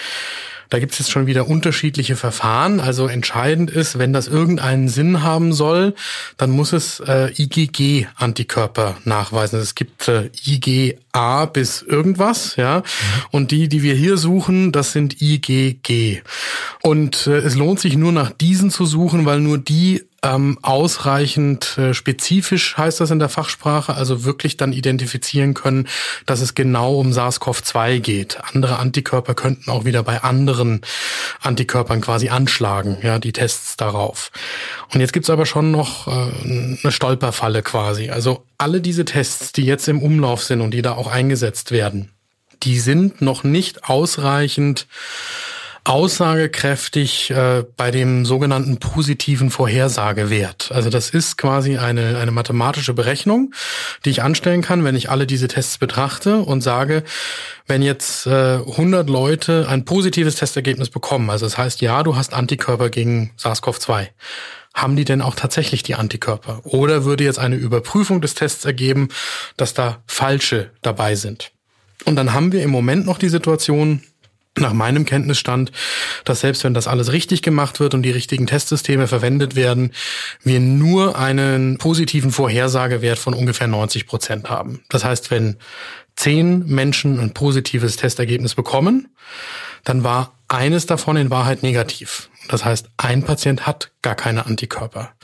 Da 0.71 0.79
gibt 0.79 0.93
es 0.93 0.99
jetzt 0.99 1.11
schon 1.11 1.27
wieder 1.27 1.49
unterschiedliche 1.49 2.17
Verfahren. 2.17 2.81
Also 2.81 3.07
entscheidend 3.07 3.71
ist, 3.71 3.99
wenn 3.99 4.13
das 4.13 4.29
irgendeinen 4.29 4.89
Sinn 4.89 5.23
haben 5.23 5.53
soll, 5.53 5.95
dann 6.37 6.51
muss 6.51 6.73
es 6.73 7.01
äh, 7.01 7.31
IgG-Antikörper 7.37 8.97
nachweisen. 9.05 9.61
Es 9.61 9.75
gibt 9.75 10.09
äh, 10.09 10.31
IgA 10.45 11.47
bis 11.47 11.83
irgendwas, 11.83 12.57
ja. 12.57 12.83
Und 13.31 13.51
die, 13.51 13.69
die 13.69 13.83
wir 13.83 13.95
hier 13.95 14.17
suchen, 14.17 14.73
das 14.73 14.93
sind 14.93 15.21
IgG. 15.21 16.23
Und 16.83 17.27
äh, 17.27 17.39
es 17.39 17.55
lohnt 17.55 17.81
sich 17.81 17.97
nur 17.97 18.13
nach 18.13 18.31
diesen 18.31 18.71
zu 18.71 18.87
suchen, 18.87 19.27
weil 19.27 19.41
nur 19.41 19.59
die 19.59 20.05
ähm, 20.27 20.59
ausreichend 20.63 21.79
äh, 21.79 21.95
spezifisch, 21.95 22.77
heißt 22.77 23.01
das 23.01 23.11
in 23.11 23.19
der 23.19 23.29
Fachsprache, 23.29 23.95
also 23.95 24.25
wirklich 24.25 24.57
dann 24.57 24.73
identifizieren 24.73 25.55
können, 25.55 25.87
dass 26.27 26.41
es 26.41 26.55
genau 26.55 26.99
um 26.99 27.13
SARS-CoV-2 27.13 28.01
geht. 28.01 28.39
Andere 28.53 28.79
Antikörper 28.79 29.35
könnten 29.35 29.71
auch 29.71 29.85
wieder 29.85 30.03
bei 30.03 30.23
anderen 30.23 30.81
Antikörpern 31.41 32.01
quasi 32.01 32.29
anschlagen, 32.29 32.99
ja, 33.03 33.19
die 33.19 33.33
Tests 33.33 33.77
darauf. 33.77 34.33
Und 34.93 35.01
jetzt 35.01 35.13
gibt's 35.13 35.31
aber 35.31 35.47
schon 35.47 35.71
noch 35.71 36.09
äh, 36.09 36.11
eine 36.11 36.93
Stolperfalle 36.93 37.63
quasi. 37.63 38.11
Also 38.11 38.45
alle 38.59 38.81
diese 38.81 39.05
Tests, 39.05 39.53
die 39.53 39.65
jetzt 39.65 39.87
im 39.87 40.03
Umlauf 40.03 40.43
sind 40.43 40.61
und 40.61 40.73
die 40.73 40.83
da 40.83 40.95
auch 40.95 41.07
eingesetzt 41.07 41.71
werden, 41.71 42.11
die 42.63 42.81
sind 42.81 43.21
noch 43.21 43.45
nicht 43.45 43.85
ausreichend 43.85 44.87
aussagekräftig 45.87 47.31
äh, 47.31 47.65
bei 47.77 47.93
dem 47.93 48.27
sogenannten 48.27 48.79
positiven 48.79 49.51
Vorhersagewert. 49.51 50.73
Also 50.73 50.91
das 50.91 51.11
ist 51.11 51.39
quasi 51.39 51.79
eine, 51.79 52.19
eine 52.19 52.33
mathematische 52.33 52.93
Berechnung, 52.93 53.55
die 54.05 54.11
ich 54.11 54.23
anstellen 54.23 54.63
kann, 54.63 54.83
wenn 54.83 54.97
ich 54.97 55.11
alle 55.11 55.29
diese 55.29 55.47
Tests 55.47 55.79
betrachte 55.79 56.39
und 56.39 56.61
sage, 56.61 57.05
wenn 57.69 57.83
jetzt 57.83 58.27
äh, 58.27 58.57
100 58.57 59.09
Leute 59.09 59.67
ein 59.69 59.85
positives 59.85 60.35
Testergebnis 60.35 60.91
bekommen, 60.91 61.31
also 61.31 61.47
das 61.47 61.57
heißt, 61.57 61.81
ja, 61.81 62.03
du 62.03 62.17
hast 62.17 62.35
Antikörper 62.35 62.91
gegen 62.91 63.31
SARS-CoV-2, 63.39 64.09
haben 64.75 64.97
die 64.97 65.05
denn 65.05 65.23
auch 65.23 65.37
tatsächlich 65.37 65.85
die 65.85 65.95
Antikörper? 65.95 66.63
Oder 66.65 67.05
würde 67.05 67.23
jetzt 67.23 67.39
eine 67.39 67.57
Überprüfung 67.57 68.21
des 68.21 68.35
Tests 68.35 68.65
ergeben, 68.65 69.09
dass 69.57 69.73
da 69.73 70.03
falsche 70.07 70.73
dabei 70.83 71.15
sind? 71.15 71.53
Und 72.05 72.17
dann 72.17 72.33
haben 72.33 72.53
wir 72.53 72.63
im 72.63 72.71
Moment 72.71 73.07
noch 73.07 73.19
die 73.19 73.29
Situation, 73.29 74.03
nach 74.61 74.73
meinem 74.73 75.05
Kenntnisstand, 75.05 75.73
dass 76.25 76.41
selbst 76.41 76.65
wenn 76.65 76.75
das 76.75 76.89
alles 76.89 77.13
richtig 77.13 77.43
gemacht 77.43 77.81
wird 77.81 77.95
und 77.95 78.03
die 78.03 78.11
richtigen 78.11 78.47
Testsysteme 78.47 79.07
verwendet 79.07 79.57
werden, 79.57 79.93
wir 80.43 80.61
nur 80.61 81.19
einen 81.19 81.79
positiven 81.79 82.31
Vorhersagewert 82.31 83.19
von 83.19 83.35
ungefähr 83.35 83.67
90 83.67 84.07
Prozent 84.07 84.51
haben. 84.51 84.83
Das 84.89 85.05
heißt, 85.05 85.31
wenn 85.31 85.57
zehn 86.17 86.67
Menschen 86.67 87.21
ein 87.21 87.35
positives 87.35 87.97
Testergebnis 87.97 88.55
bekommen, 88.55 89.09
dann 89.85 90.03
war 90.03 90.35
eines 90.49 90.87
davon 90.87 91.17
in 91.17 91.31
Wahrheit 91.31 91.63
negativ. 91.63 92.31
Das 92.49 92.65
heißt, 92.65 92.89
ein 92.97 93.23
Patient 93.23 93.67
hat 93.67 93.91
gar 94.03 94.15
keine 94.15 94.47
Antikörper. 94.47 95.16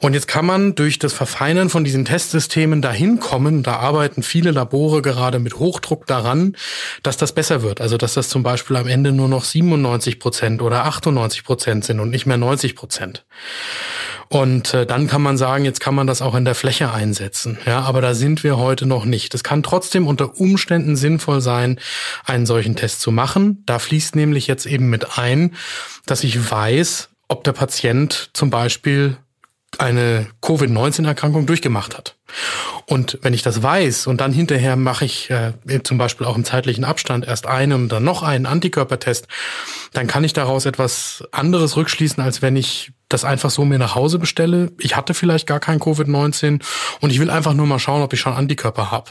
Und 0.00 0.14
jetzt 0.14 0.28
kann 0.28 0.46
man 0.46 0.74
durch 0.74 0.98
das 0.98 1.12
Verfeinern 1.12 1.70
von 1.70 1.84
diesen 1.84 2.04
Testsystemen 2.04 2.82
dahin 2.82 3.18
kommen, 3.18 3.62
da 3.62 3.76
arbeiten 3.76 4.22
viele 4.22 4.52
Labore 4.52 5.02
gerade 5.02 5.38
mit 5.38 5.58
Hochdruck 5.58 6.06
daran, 6.06 6.56
dass 7.02 7.16
das 7.16 7.32
besser 7.32 7.62
wird. 7.62 7.80
Also 7.80 7.96
dass 7.96 8.14
das 8.14 8.28
zum 8.28 8.42
Beispiel 8.42 8.76
am 8.76 8.86
Ende 8.86 9.12
nur 9.12 9.28
noch 9.28 9.44
97 9.44 10.20
Prozent 10.20 10.62
oder 10.62 10.84
98 10.84 11.44
Prozent 11.44 11.84
sind 11.84 12.00
und 12.00 12.10
nicht 12.10 12.26
mehr 12.26 12.36
90 12.36 12.76
Prozent. 12.76 13.24
Und 14.28 14.74
äh, 14.74 14.84
dann 14.84 15.06
kann 15.06 15.22
man 15.22 15.38
sagen, 15.38 15.64
jetzt 15.64 15.80
kann 15.80 15.94
man 15.94 16.06
das 16.06 16.20
auch 16.20 16.34
in 16.34 16.44
der 16.44 16.54
Fläche 16.54 16.92
einsetzen. 16.92 17.58
Ja, 17.64 17.80
aber 17.80 18.02
da 18.02 18.14
sind 18.14 18.44
wir 18.44 18.58
heute 18.58 18.84
noch 18.84 19.06
nicht. 19.06 19.34
Es 19.34 19.42
kann 19.42 19.62
trotzdem 19.62 20.06
unter 20.06 20.38
Umständen 20.38 20.96
sinnvoll 20.96 21.40
sein, 21.40 21.80
einen 22.24 22.44
solchen 22.44 22.76
Test 22.76 23.00
zu 23.00 23.10
machen. 23.10 23.62
Da 23.64 23.78
fließt 23.78 24.16
nämlich 24.16 24.46
jetzt 24.46 24.66
eben 24.66 24.90
mit 24.90 25.18
ein, 25.18 25.54
dass 26.04 26.24
ich 26.24 26.50
weiß, 26.50 27.08
ob 27.28 27.44
der 27.44 27.52
Patient 27.52 28.30
zum 28.32 28.50
Beispiel 28.50 29.18
eine 29.78 30.26
Covid-19-Erkrankung 30.42 31.46
durchgemacht 31.46 31.96
hat. 31.96 32.17
Und 32.86 33.18
wenn 33.22 33.34
ich 33.34 33.42
das 33.42 33.62
weiß 33.62 34.06
und 34.06 34.20
dann 34.20 34.32
hinterher 34.32 34.76
mache 34.76 35.04
ich 35.04 35.30
äh, 35.30 35.52
zum 35.82 35.98
Beispiel 35.98 36.26
auch 36.26 36.36
im 36.36 36.44
zeitlichen 36.44 36.84
Abstand 36.84 37.26
erst 37.26 37.46
einen 37.46 37.72
und 37.72 37.88
dann 37.90 38.04
noch 38.04 38.22
einen 38.22 38.46
Antikörpertest, 38.46 39.28
dann 39.92 40.06
kann 40.06 40.24
ich 40.24 40.32
daraus 40.32 40.66
etwas 40.66 41.24
anderes 41.32 41.76
rückschließen, 41.76 42.22
als 42.22 42.42
wenn 42.42 42.56
ich 42.56 42.92
das 43.08 43.24
einfach 43.24 43.50
so 43.50 43.64
mir 43.64 43.78
nach 43.78 43.94
Hause 43.94 44.18
bestelle. 44.18 44.70
Ich 44.78 44.94
hatte 44.94 45.14
vielleicht 45.14 45.46
gar 45.46 45.60
kein 45.60 45.80
Covid-19 45.80 46.62
und 47.00 47.10
ich 47.10 47.20
will 47.20 47.30
einfach 47.30 47.54
nur 47.54 47.66
mal 47.66 47.78
schauen, 47.78 48.02
ob 48.02 48.12
ich 48.12 48.20
schon 48.20 48.34
Antikörper 48.34 48.90
habe. 48.90 49.10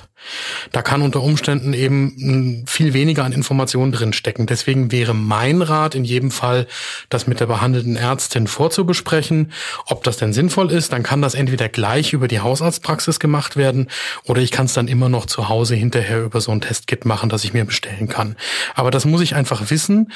Da 0.72 0.82
kann 0.82 1.02
unter 1.02 1.22
Umständen 1.22 1.74
eben 1.74 2.16
hm, 2.18 2.68
viel 2.68 2.94
weniger 2.94 3.24
an 3.24 3.32
Informationen 3.32 3.92
drinstecken. 3.92 4.46
Deswegen 4.46 4.92
wäre 4.92 5.16
mein 5.16 5.62
Rat 5.62 5.96
in 5.96 6.04
jedem 6.04 6.30
Fall, 6.30 6.68
das 7.10 7.26
mit 7.26 7.40
der 7.40 7.48
behandelnden 7.48 7.96
Ärztin 7.96 8.48
vorzubesprechen, 8.48 9.52
ob 9.86 10.04
das 10.04 10.18
denn 10.18 10.34
sinnvoll 10.34 10.72
ist. 10.72 10.94
Dann 10.94 11.04
kann 11.04 11.22
das 11.22 11.34
entweder 11.34 11.68
gleich 11.68 12.14
über 12.14 12.28
die 12.28 12.40
Hausarztpraxis 12.40 13.07
gemacht 13.20 13.56
werden 13.56 13.88
oder 14.24 14.42
ich 14.42 14.52
kann 14.52 14.66
es 14.68 14.74
dann 14.74 14.88
immer 14.88 15.10
noch 15.10 15.26
zu 15.26 15.50
Hause 15.50 15.76
hinterher 15.76 16.24
über 16.24 16.42
so 16.42 16.52
ein 16.52 16.62
Testkit 16.62 17.06
machen, 17.06 17.30
das 17.30 17.44
ich 17.44 17.54
mir 17.54 17.66
bestellen 17.66 18.08
kann. 18.08 18.36
Aber 18.76 18.92
das 18.92 19.06
muss 19.06 19.22
ich 19.22 19.36
einfach 19.36 19.70
wissen, 19.70 20.12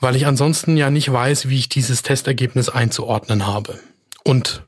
weil 0.00 0.16
ich 0.16 0.26
ansonsten 0.26 0.76
ja 0.76 0.90
nicht 0.90 1.10
weiß, 1.12 1.48
wie 1.48 1.58
ich 1.58 1.68
dieses 1.68 2.02
Testergebnis 2.02 2.68
einzuordnen 2.68 3.46
habe. 3.46 3.78
Und 4.24 4.64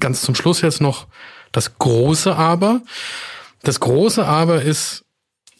ganz 0.00 0.22
zum 0.22 0.34
Schluss 0.34 0.60
jetzt 0.60 0.80
noch 0.80 1.06
das 1.52 1.78
große 1.78 2.34
Aber. 2.34 2.82
Das 3.62 3.80
große 3.80 4.24
Aber 4.24 4.62
ist, 4.62 5.04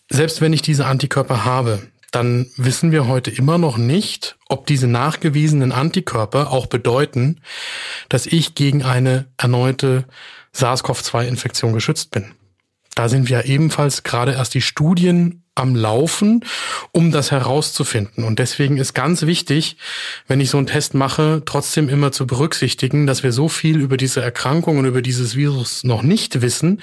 selbst 0.09 0.41
wenn 0.41 0.53
ich 0.53 0.63
diese 0.63 0.87
Antikörper 0.87 1.45
habe, 1.45 1.89
dann 2.11 2.47
wissen 2.57 2.91
wir 2.91 3.07
heute 3.07 3.31
immer 3.31 3.59
noch 3.59 3.77
nicht, 3.77 4.37
ob 4.49 4.67
diese 4.67 4.87
nachgewiesenen 4.87 5.73
Antikörper 5.73 6.51
auch 6.51 6.67
bedeuten, 6.67 7.41
dass 8.09 8.27
ich 8.27 8.55
gegen 8.55 8.83
eine 8.83 9.27
erneute 9.37 10.05
SARS-CoV-2-Infektion 10.55 11.73
geschützt 11.73 12.11
bin. 12.11 12.33
Da 12.95 13.09
sind 13.09 13.29
wir 13.29 13.45
ebenfalls 13.45 14.03
gerade 14.03 14.33
erst 14.33 14.55
die 14.55 14.61
Studien 14.61 15.45
am 15.55 15.75
Laufen, 15.75 16.45
um 16.93 17.11
das 17.11 17.31
herauszufinden. 17.31 18.25
Und 18.25 18.39
deswegen 18.39 18.77
ist 18.77 18.95
ganz 18.95 19.23
wichtig, 19.23 19.77
wenn 20.27 20.41
ich 20.41 20.51
so 20.51 20.59
einen 20.59 20.67
Test 20.67 20.95
mache, 20.95 21.43
trotzdem 21.45 21.89
immer 21.89 22.13
zu 22.13 22.27
berücksichtigen, 22.27 23.07
dass 23.07 23.23
wir 23.23 23.33
so 23.33 23.49
viel 23.49 23.81
über 23.81 23.97
diese 23.97 24.21
Erkrankung 24.23 24.79
und 24.79 24.85
über 24.85 25.03
dieses 25.03 25.37
Virus 25.37 25.85
noch 25.85 26.03
nicht 26.03 26.43
wissen, 26.43 26.81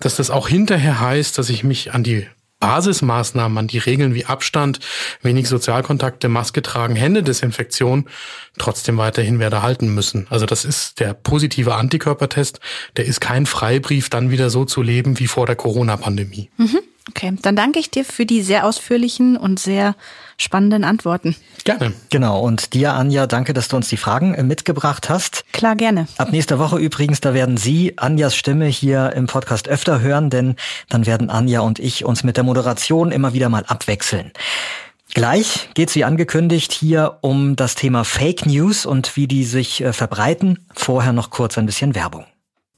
dass 0.00 0.16
das 0.16 0.30
auch 0.30 0.48
hinterher 0.48 1.00
heißt, 1.00 1.38
dass 1.38 1.50
ich 1.50 1.64
mich 1.64 1.94
an 1.94 2.02
die 2.02 2.26
Basismaßnahmen, 2.60 3.58
an 3.58 3.66
die 3.66 3.78
Regeln 3.78 4.14
wie 4.14 4.24
Abstand, 4.24 4.80
wenig 5.22 5.48
Sozialkontakte, 5.48 6.28
Maske 6.28 6.62
tragen, 6.62 6.96
Händedesinfektion 6.96 8.08
trotzdem 8.58 8.96
weiterhin 8.96 9.38
werde 9.38 9.62
halten 9.62 9.94
müssen. 9.94 10.26
Also 10.30 10.46
das 10.46 10.64
ist 10.64 11.00
der 11.00 11.14
positive 11.14 11.74
Antikörpertest, 11.74 12.60
der 12.96 13.04
ist 13.04 13.20
kein 13.20 13.46
Freibrief, 13.46 14.08
dann 14.08 14.30
wieder 14.30 14.50
so 14.50 14.64
zu 14.64 14.82
leben 14.82 15.18
wie 15.18 15.26
vor 15.26 15.46
der 15.46 15.56
Corona-Pandemie. 15.56 16.50
Mhm. 16.56 16.78
Okay, 17.08 17.36
dann 17.40 17.54
danke 17.54 17.78
ich 17.78 17.90
dir 17.90 18.04
für 18.04 18.26
die 18.26 18.42
sehr 18.42 18.66
ausführlichen 18.66 19.36
und 19.36 19.60
sehr 19.60 19.94
spannenden 20.36 20.84
Antworten. 20.84 21.36
Gerne. 21.64 21.92
Genau, 22.10 22.40
und 22.40 22.74
dir, 22.74 22.94
Anja, 22.94 23.26
danke, 23.26 23.52
dass 23.52 23.68
du 23.68 23.76
uns 23.76 23.88
die 23.88 23.96
Fragen 23.96 24.34
äh, 24.34 24.42
mitgebracht 24.42 25.08
hast. 25.08 25.44
Klar, 25.52 25.76
gerne. 25.76 26.06
Ab 26.18 26.32
nächster 26.32 26.58
Woche 26.58 26.78
übrigens, 26.78 27.20
da 27.20 27.34
werden 27.34 27.56
Sie 27.56 27.98
Anjas 27.98 28.36
Stimme 28.36 28.66
hier 28.66 29.12
im 29.14 29.26
Podcast 29.26 29.68
öfter 29.68 30.00
hören, 30.00 30.30
denn 30.30 30.56
dann 30.88 31.06
werden 31.06 31.30
Anja 31.30 31.60
und 31.60 31.78
ich 31.78 32.04
uns 32.04 32.24
mit 32.24 32.36
der 32.36 32.44
Moderation 32.44 33.12
immer 33.12 33.32
wieder 33.32 33.48
mal 33.48 33.64
abwechseln. 33.66 34.32
Gleich 35.14 35.70
geht's 35.74 35.94
wie 35.94 36.04
angekündigt 36.04 36.72
hier 36.72 37.18
um 37.22 37.56
das 37.56 37.74
Thema 37.74 38.04
Fake 38.04 38.44
News 38.44 38.84
und 38.84 39.16
wie 39.16 39.26
die 39.26 39.44
sich 39.44 39.80
äh, 39.80 39.92
verbreiten. 39.92 40.66
Vorher 40.74 41.12
noch 41.12 41.30
kurz 41.30 41.56
ein 41.56 41.66
bisschen 41.66 41.94
Werbung. 41.94 42.26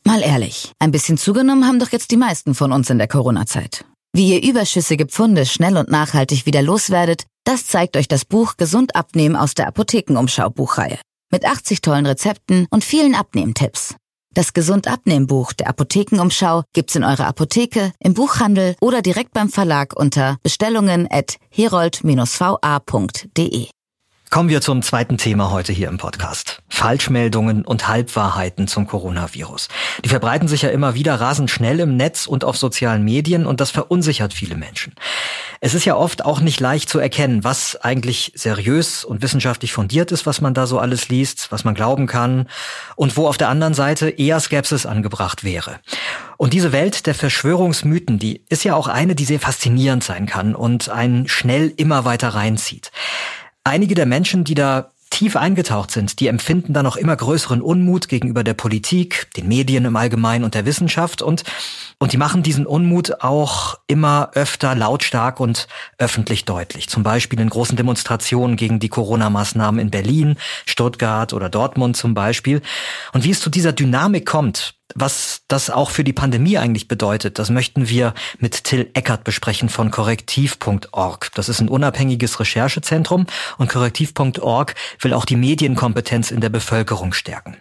Mal 0.05 0.23
ehrlich, 0.23 0.73
ein 0.79 0.93
bisschen 0.93 1.19
zugenommen 1.19 1.67
haben 1.67 1.81
doch 1.81 1.91
jetzt 1.91 2.11
die 2.11 2.17
meisten 2.17 2.55
von 2.55 2.73
uns 2.73 2.89
in 2.91 2.99
der 2.99 3.09
Corona-Zeit. 3.09 3.85
Wie 4.13 4.35
ihr 4.35 4.43
überschüssige 4.43 5.07
Pfunde 5.07 5.47
schnell 5.47 5.77
und 5.77 5.91
nachhaltig 5.91 6.47
wieder 6.47 6.63
loswerdet, 6.63 7.25
das 7.45 7.67
zeigt 7.67 7.97
euch 7.97 8.09
das 8.09 8.25
Buch 8.25 8.57
Gesund 8.57 8.97
abnehmen 8.97 9.37
aus 9.37 9.55
der 9.55 9.69
Apothekenumschau 9.69 10.51
Buchreihe. 10.51 10.99
Mit 11.31 11.45
80 11.45 11.83
tollen 11.83 12.07
Rezepten 12.07 12.67
und 12.71 12.85
vielen 12.85 13.15
Abnehmtipps. 13.15 13.95
Das 14.35 14.53
Gesund 14.53 14.89
abnehmen 14.89 15.27
Buch 15.27 15.53
der 15.53 15.69
Apothekenumschau 15.69 16.63
gibt's 16.73 16.95
in 16.95 17.05
eurer 17.05 17.27
Apotheke, 17.27 17.93
im 17.99 18.15
Buchhandel 18.15 18.77
oder 18.81 19.03
direkt 19.03 19.33
beim 19.33 19.49
Verlag 19.49 19.95
unter 19.97 20.39
Bestellungen 20.43 21.09
at 21.11 21.37
herold-va.de. 21.51 23.69
Kommen 24.31 24.51
wir 24.51 24.61
zum 24.61 24.83
zweiten 24.83 25.17
Thema 25.17 25.51
heute 25.51 25.73
hier 25.73 25.89
im 25.89 25.97
Podcast. 25.97 26.61
Falschmeldungen 26.69 27.65
und 27.65 27.89
Halbwahrheiten 27.89 28.69
zum 28.69 28.87
Coronavirus. 28.87 29.69
Die 30.05 30.11
verbreiten 30.11 30.49
sich 30.49 30.61
ja 30.61 30.69
immer 30.69 30.95
wieder 30.95 31.19
rasend 31.19 31.51
schnell 31.51 31.81
im 31.81 31.97
Netz 31.97 32.27
und 32.27 32.45
auf 32.45 32.59
sozialen 32.59 33.03
Medien 33.05 33.47
und 33.47 33.61
das 33.61 33.71
verunsichert 33.71 34.35
viele 34.35 34.55
Menschen. 34.55 34.93
Es 35.61 35.73
ist 35.73 35.87
ja 35.87 35.97
oft 35.97 36.27
auch 36.27 36.41
nicht 36.41 36.61
leicht 36.61 36.91
zu 36.91 36.99
erkennen, 36.99 37.43
was 37.43 37.77
eigentlich 37.77 38.33
seriös 38.35 39.03
und 39.03 39.23
wissenschaftlich 39.23 39.73
fundiert 39.73 40.13
ist, 40.13 40.27
was 40.27 40.43
man 40.43 40.53
da 40.53 40.67
so 40.67 40.79
alles 40.79 41.09
liest, 41.09 41.51
was 41.51 41.65
man 41.65 41.75
glauben 41.75 42.07
kann 42.07 42.49
und 42.97 43.17
wo 43.17 43.29
auf 43.29 43.39
der 43.39 43.49
anderen 43.49 43.75
Seite 43.75 44.11
eher 44.11 44.41
Skepsis 44.41 44.85
angebracht 44.85 45.43
wäre. 45.43 45.81
Und 46.37 46.53
diese 46.53 46.71
Welt 46.71 47.07
der 47.07 47.15
Verschwörungsmythen, 47.15 48.19
die 48.19 48.43
ist 48.51 48.63
ja 48.63 48.77
auch 48.77 48.89
eine, 48.89 49.15
die 49.15 49.25
sehr 49.25 49.41
faszinierend 49.41 50.05
sein 50.05 50.27
kann 50.27 50.55
und 50.55 50.91
einen 50.91 51.29
schnell 51.29 51.73
immer 51.77 52.05
weiter 52.05 52.29
reinzieht. 52.29 52.93
Einige 53.69 53.95
der 53.95 54.07
Menschen, 54.07 54.45
die 54.45 54.55
da 54.55 54.91
tief 55.11 55.37
eingetaucht 55.37 55.91
sind, 55.91 56.21
die 56.21 56.29
empfinden 56.29 56.73
da 56.73 56.83
noch 56.83 56.97
immer 56.97 57.17
größeren 57.17 57.61
Unmut 57.61 58.09
gegenüber 58.09 58.45
der 58.45 58.55
Politik, 58.55 59.29
den 59.37 59.49
Medien 59.49 59.85
im 59.85 59.97
Allgemeinen 59.97 60.45
und 60.45 60.55
der 60.55 60.65
Wissenschaft 60.65 61.23
und, 61.23 61.45
und 61.99 62.13
die 62.13 62.17
machen 62.17 62.43
diesen 62.43 62.67
Unmut 62.67 63.21
auch 63.21 63.79
immer 63.87 64.31
öfter 64.35 64.75
lautstark 64.75 65.41
und 65.41 65.69
öffentlich 65.99 66.45
deutlich. 66.45 66.89
Zum 66.89 67.03
Beispiel 67.03 67.41
in 67.41 67.51
großen 67.51 67.77
Demonstrationen 67.77 68.57
gegen 68.57 68.81
die 68.81 68.89
Corona-Maßnahmen 68.89 69.81
in 69.81 69.91
Berlin, 69.91 70.37
Stuttgart 70.67 71.33
oder 71.33 71.49
Dortmund 71.49 71.97
zum 71.97 72.15
Beispiel. 72.15 72.63
Und 73.13 73.25
wie 73.25 73.31
es 73.31 73.41
zu 73.41 73.51
dieser 73.51 73.73
Dynamik 73.73 74.25
kommt, 74.25 74.78
was 74.95 75.43
das 75.49 75.71
auch 75.71 75.91
für 75.91 76.05
die 76.05 76.13
Pandemie 76.13 76.59
eigentlich 76.59 76.89
bedeutet, 76.89 77.39
das 77.39 77.51
möchten 77.51 77.89
wir 77.89 78.15
mit 78.39 78.65
Till 78.65 78.91
Eckert 78.95 79.25
besprechen 79.25 79.69
von 79.69 79.91
korrektiv.org. 79.91 81.31
Das 81.35 81.49
ist 81.49 81.61
ein 81.61 81.69
unabhängiges 81.69 82.41
Recherchezentrum 82.41 83.27
und 83.59 83.69
korrektiv.org 83.69 84.75
will 85.01 85.13
auch 85.13 85.25
die 85.25 85.37
Medienkompetenz 85.37 86.31
in 86.31 86.41
der 86.41 86.49
Bevölkerung 86.49 87.13
stärken. 87.13 87.57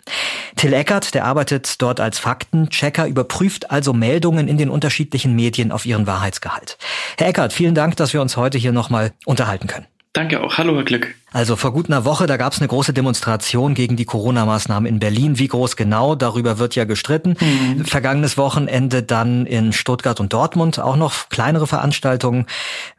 Till 0.56 0.74
Eckert, 0.74 1.14
der 1.14 1.26
arbeitet 1.26 1.82
dort 1.82 2.00
als 2.00 2.18
Faktenchecker, 2.18 3.08
überprüft 3.08 3.72
also 3.72 3.94
Meldungen 3.94 4.48
in 4.48 4.58
den 4.58 4.70
unterschiedlichen 4.70 5.36
Medien 5.36 5.72
auf 5.72 5.86
ihren 5.86 6.08
Wahrheitsgehalt. 6.08 6.78
Herr 7.18 7.28
Eckert, 7.28 7.54
vielen 7.54 7.76
Dank, 7.76 7.96
dass 7.98 8.14
wir 8.14 8.22
uns 8.22 8.38
heute 8.38 8.58
hier 8.58 8.72
nochmal 8.72 9.14
unterhalten 9.26 9.68
können. 9.68 9.86
Danke 10.18 10.42
auch. 10.42 10.58
Hallo, 10.58 10.76
Herr 10.76 10.84
Glück. 10.84 11.14
Also 11.32 11.56
vor 11.56 11.72
gut 11.72 11.92
einer 11.92 12.04
Woche, 12.04 12.26
da 12.26 12.38
gab 12.38 12.52
es 12.52 12.58
eine 12.58 12.68
große 12.68 12.92
Demonstration 12.92 13.76
gegen 13.76 13.98
die 13.98 14.06
Corona-Maßnahmen 14.06 14.90
in 14.90 14.98
Berlin. 14.98 15.38
Wie 15.38 15.48
groß 15.48 15.76
genau? 15.76 16.16
Darüber 16.16 16.58
wird 16.58 16.74
ja 16.74 16.86
gestritten. 16.86 17.36
Mhm. 17.40 17.86
Vergangenes 17.86 18.36
Wochenende 18.36 19.04
dann 19.04 19.46
in 19.46 19.74
Stuttgart 19.74 20.20
und 20.20 20.34
Dortmund 20.34 20.80
auch 20.80 20.96
noch 20.96 21.30
kleinere 21.30 21.68
Veranstaltungen. 21.68 22.48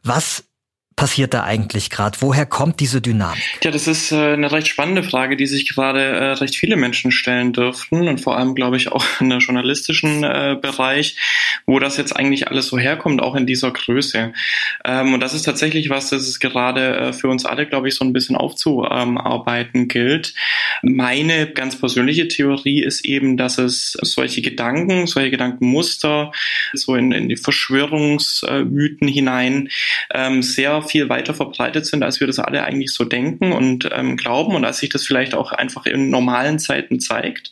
Was 0.04 0.44
passiert 0.98 1.32
da 1.32 1.44
eigentlich 1.44 1.90
gerade? 1.90 2.18
Woher 2.20 2.44
kommt 2.44 2.80
diese 2.80 3.00
Dynamik? 3.00 3.40
Ja, 3.62 3.70
das 3.70 3.86
ist 3.86 4.10
äh, 4.10 4.32
eine 4.32 4.50
recht 4.50 4.66
spannende 4.66 5.04
Frage, 5.04 5.36
die 5.36 5.46
sich 5.46 5.68
gerade 5.68 6.00
äh, 6.00 6.32
recht 6.32 6.56
viele 6.56 6.74
Menschen 6.74 7.12
stellen 7.12 7.52
dürften 7.52 8.08
und 8.08 8.20
vor 8.20 8.36
allem, 8.36 8.56
glaube 8.56 8.76
ich, 8.76 8.90
auch 8.90 9.06
in 9.20 9.30
der 9.30 9.38
journalistischen 9.38 10.24
äh, 10.24 10.56
Bereich, 10.60 11.16
wo 11.66 11.78
das 11.78 11.98
jetzt 11.98 12.16
eigentlich 12.16 12.48
alles 12.48 12.66
so 12.66 12.78
herkommt, 12.80 13.22
auch 13.22 13.36
in 13.36 13.46
dieser 13.46 13.70
Größe. 13.70 14.32
Ähm, 14.84 15.14
und 15.14 15.20
das 15.20 15.34
ist 15.34 15.44
tatsächlich 15.44 15.88
was, 15.88 16.10
das 16.10 16.26
es 16.26 16.40
gerade 16.40 17.12
für 17.12 17.28
uns 17.28 17.46
alle, 17.46 17.66
glaube 17.66 17.86
ich, 17.86 17.94
so 17.94 18.04
ein 18.04 18.12
bisschen 18.12 18.34
aufzuarbeiten 18.34 19.86
gilt. 19.86 20.34
Meine 20.82 21.46
ganz 21.46 21.78
persönliche 21.78 22.26
Theorie 22.26 22.82
ist 22.82 23.04
eben, 23.04 23.36
dass 23.36 23.58
es 23.58 23.92
solche 24.02 24.42
Gedanken, 24.42 25.06
solche 25.06 25.30
Gedankenmuster 25.30 26.32
so 26.72 26.96
in, 26.96 27.12
in 27.12 27.28
die 27.28 27.36
Verschwörungsmythen 27.36 29.06
hinein 29.06 29.68
ähm, 30.12 30.42
sehr 30.42 30.87
viel 30.88 31.08
weiter 31.08 31.34
verbreitet 31.34 31.86
sind, 31.86 32.02
als 32.02 32.20
wir 32.20 32.26
das 32.26 32.38
alle 32.38 32.64
eigentlich 32.64 32.92
so 32.92 33.04
denken 33.04 33.52
und 33.52 33.88
ähm, 33.92 34.16
glauben 34.16 34.54
und 34.54 34.64
als 34.64 34.78
sich 34.78 34.88
das 34.88 35.06
vielleicht 35.06 35.34
auch 35.34 35.52
einfach 35.52 35.86
in 35.86 36.10
normalen 36.10 36.58
Zeiten 36.58 37.00
zeigt. 37.00 37.50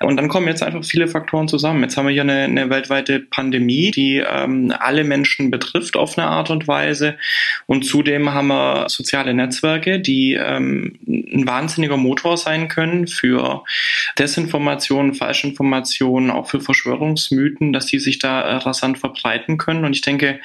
Und 0.00 0.16
dann 0.16 0.28
kommen 0.28 0.48
jetzt 0.48 0.62
einfach 0.62 0.84
viele 0.84 1.08
Faktoren 1.08 1.48
zusammen. 1.48 1.82
Jetzt 1.82 1.96
haben 1.96 2.06
wir 2.06 2.12
hier 2.12 2.22
eine, 2.22 2.44
eine 2.44 2.70
weltweite 2.70 3.20
Pandemie, 3.20 3.90
die 3.90 4.18
ähm, 4.18 4.72
alle 4.78 5.04
Menschen 5.04 5.50
betrifft 5.50 5.96
auf 5.96 6.18
eine 6.18 6.28
Art 6.28 6.50
und 6.50 6.68
Weise. 6.68 7.16
Und 7.66 7.84
zudem 7.84 8.32
haben 8.32 8.48
wir 8.48 8.88
soziale 8.88 9.34
Netzwerke, 9.34 10.00
die 10.00 10.34
ähm, 10.34 10.98
ein 11.06 11.46
wahnsinniger 11.46 11.96
Motor 11.96 12.36
sein 12.36 12.68
können 12.68 13.06
für 13.06 13.64
Desinformation, 14.18 15.14
Falschinformationen, 15.14 16.30
auch 16.30 16.48
für 16.48 16.60
Verschwörungsmythen, 16.60 17.72
dass 17.72 17.86
die 17.86 17.98
sich 17.98 18.18
da 18.18 18.40
äh, 18.42 18.54
rasant 18.56 18.98
verbreiten 18.98 19.58
können. 19.58 19.84
Und 19.84 19.92
ich 19.92 20.02
denke, 20.02 20.40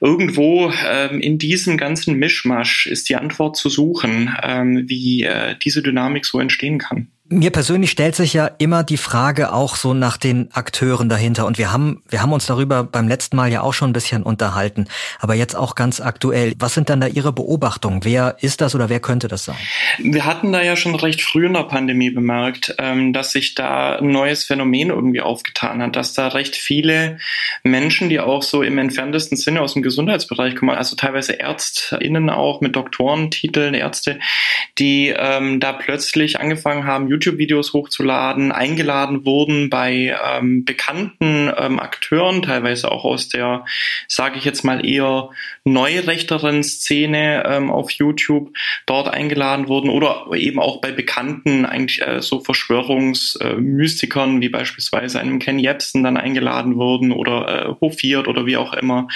irgendwo 0.00 0.72
ähm, 0.88 1.20
in 1.20 1.38
diesem 1.38 1.76
ganzen 1.76 2.16
Mischmasch 2.16 2.86
ist 2.86 3.08
die 3.08 3.16
Antwort 3.16 3.56
zu 3.56 3.68
suchen, 3.68 4.34
ähm, 4.42 4.84
wie 4.88 5.22
äh, 5.22 5.56
diese 5.62 5.82
Dynamik 5.82 6.24
so 6.24 6.40
entstehen 6.40 6.78
kann. 6.78 7.08
Mir 7.32 7.50
persönlich 7.52 7.92
stellt 7.92 8.16
sich 8.16 8.32
ja 8.32 8.50
immer 8.58 8.82
die 8.82 8.96
Frage 8.96 9.52
auch 9.52 9.76
so 9.76 9.94
nach 9.94 10.16
den 10.16 10.48
Akteuren 10.52 11.08
dahinter. 11.08 11.46
Und 11.46 11.58
wir 11.58 11.72
haben, 11.72 12.02
wir 12.08 12.22
haben 12.22 12.32
uns 12.32 12.46
darüber 12.46 12.82
beim 12.82 13.06
letzten 13.06 13.36
Mal 13.36 13.52
ja 13.52 13.60
auch 13.60 13.72
schon 13.72 13.90
ein 13.90 13.92
bisschen 13.92 14.24
unterhalten. 14.24 14.88
Aber 15.20 15.34
jetzt 15.34 15.54
auch 15.54 15.76
ganz 15.76 16.00
aktuell. 16.00 16.54
Was 16.58 16.74
sind 16.74 16.90
dann 16.90 17.00
da 17.00 17.06
Ihre 17.06 17.32
Beobachtungen? 17.32 18.00
Wer 18.02 18.38
ist 18.40 18.60
das 18.60 18.74
oder 18.74 18.88
wer 18.88 18.98
könnte 18.98 19.28
das 19.28 19.44
sein? 19.44 19.54
Wir 19.98 20.24
hatten 20.24 20.50
da 20.50 20.60
ja 20.60 20.74
schon 20.74 20.96
recht 20.96 21.22
früh 21.22 21.46
in 21.46 21.52
der 21.52 21.62
Pandemie 21.62 22.10
bemerkt, 22.10 22.74
ähm, 22.78 23.12
dass 23.12 23.30
sich 23.30 23.54
da 23.54 23.94
ein 23.94 24.10
neues 24.10 24.42
Phänomen 24.42 24.90
irgendwie 24.90 25.20
aufgetan 25.20 25.80
hat, 25.84 25.94
dass 25.94 26.14
da 26.14 26.26
recht 26.26 26.56
viele 26.56 27.18
Menschen, 27.62 28.08
die 28.08 28.18
auch 28.18 28.42
so 28.42 28.64
im 28.64 28.76
entferntesten 28.76 29.36
Sinne 29.36 29.60
aus 29.60 29.74
dem 29.74 29.82
Gesundheitsbereich 29.82 30.56
kommen, 30.56 30.76
also 30.76 30.96
teilweise 30.96 31.38
ÄrztInnen 31.38 32.28
auch 32.28 32.60
mit 32.60 32.74
Doktorentiteln, 32.74 33.74
Ärzte, 33.74 34.18
die 34.80 35.14
ähm, 35.16 35.60
da 35.60 35.72
plötzlich 35.72 36.40
angefangen 36.40 36.86
haben, 36.86 37.08
YouTube-Videos 37.20 37.72
hochzuladen, 37.72 38.52
eingeladen 38.52 39.24
wurden 39.24 39.70
bei 39.70 40.16
ähm, 40.24 40.64
bekannten 40.64 41.52
ähm, 41.56 41.78
Akteuren, 41.78 42.42
teilweise 42.42 42.90
auch 42.90 43.04
aus 43.04 43.28
der, 43.28 43.64
sage 44.08 44.38
ich 44.38 44.44
jetzt 44.44 44.64
mal 44.64 44.84
eher 44.86 45.30
neurechteren 45.64 46.64
Szene 46.64 47.44
ähm, 47.46 47.70
auf 47.70 47.90
YouTube, 47.90 48.50
dort 48.86 49.08
eingeladen 49.08 49.68
wurden 49.68 49.90
oder 49.90 50.26
eben 50.34 50.58
auch 50.58 50.80
bei 50.80 50.90
bekannten 50.90 51.66
eigentlich 51.66 52.00
äh, 52.00 52.22
so 52.22 52.40
Verschwörungsmystikern 52.40 54.38
äh, 54.38 54.40
wie 54.40 54.48
beispielsweise 54.48 55.20
einem 55.20 55.38
Ken 55.38 55.58
Jebsen 55.58 56.02
dann 56.02 56.16
eingeladen 56.16 56.76
wurden 56.76 57.12
oder 57.12 57.48
äh, 57.48 57.74
hofiert 57.80 58.26
oder 58.26 58.46
wie 58.46 58.56
auch 58.56 58.72
immer 58.72 59.08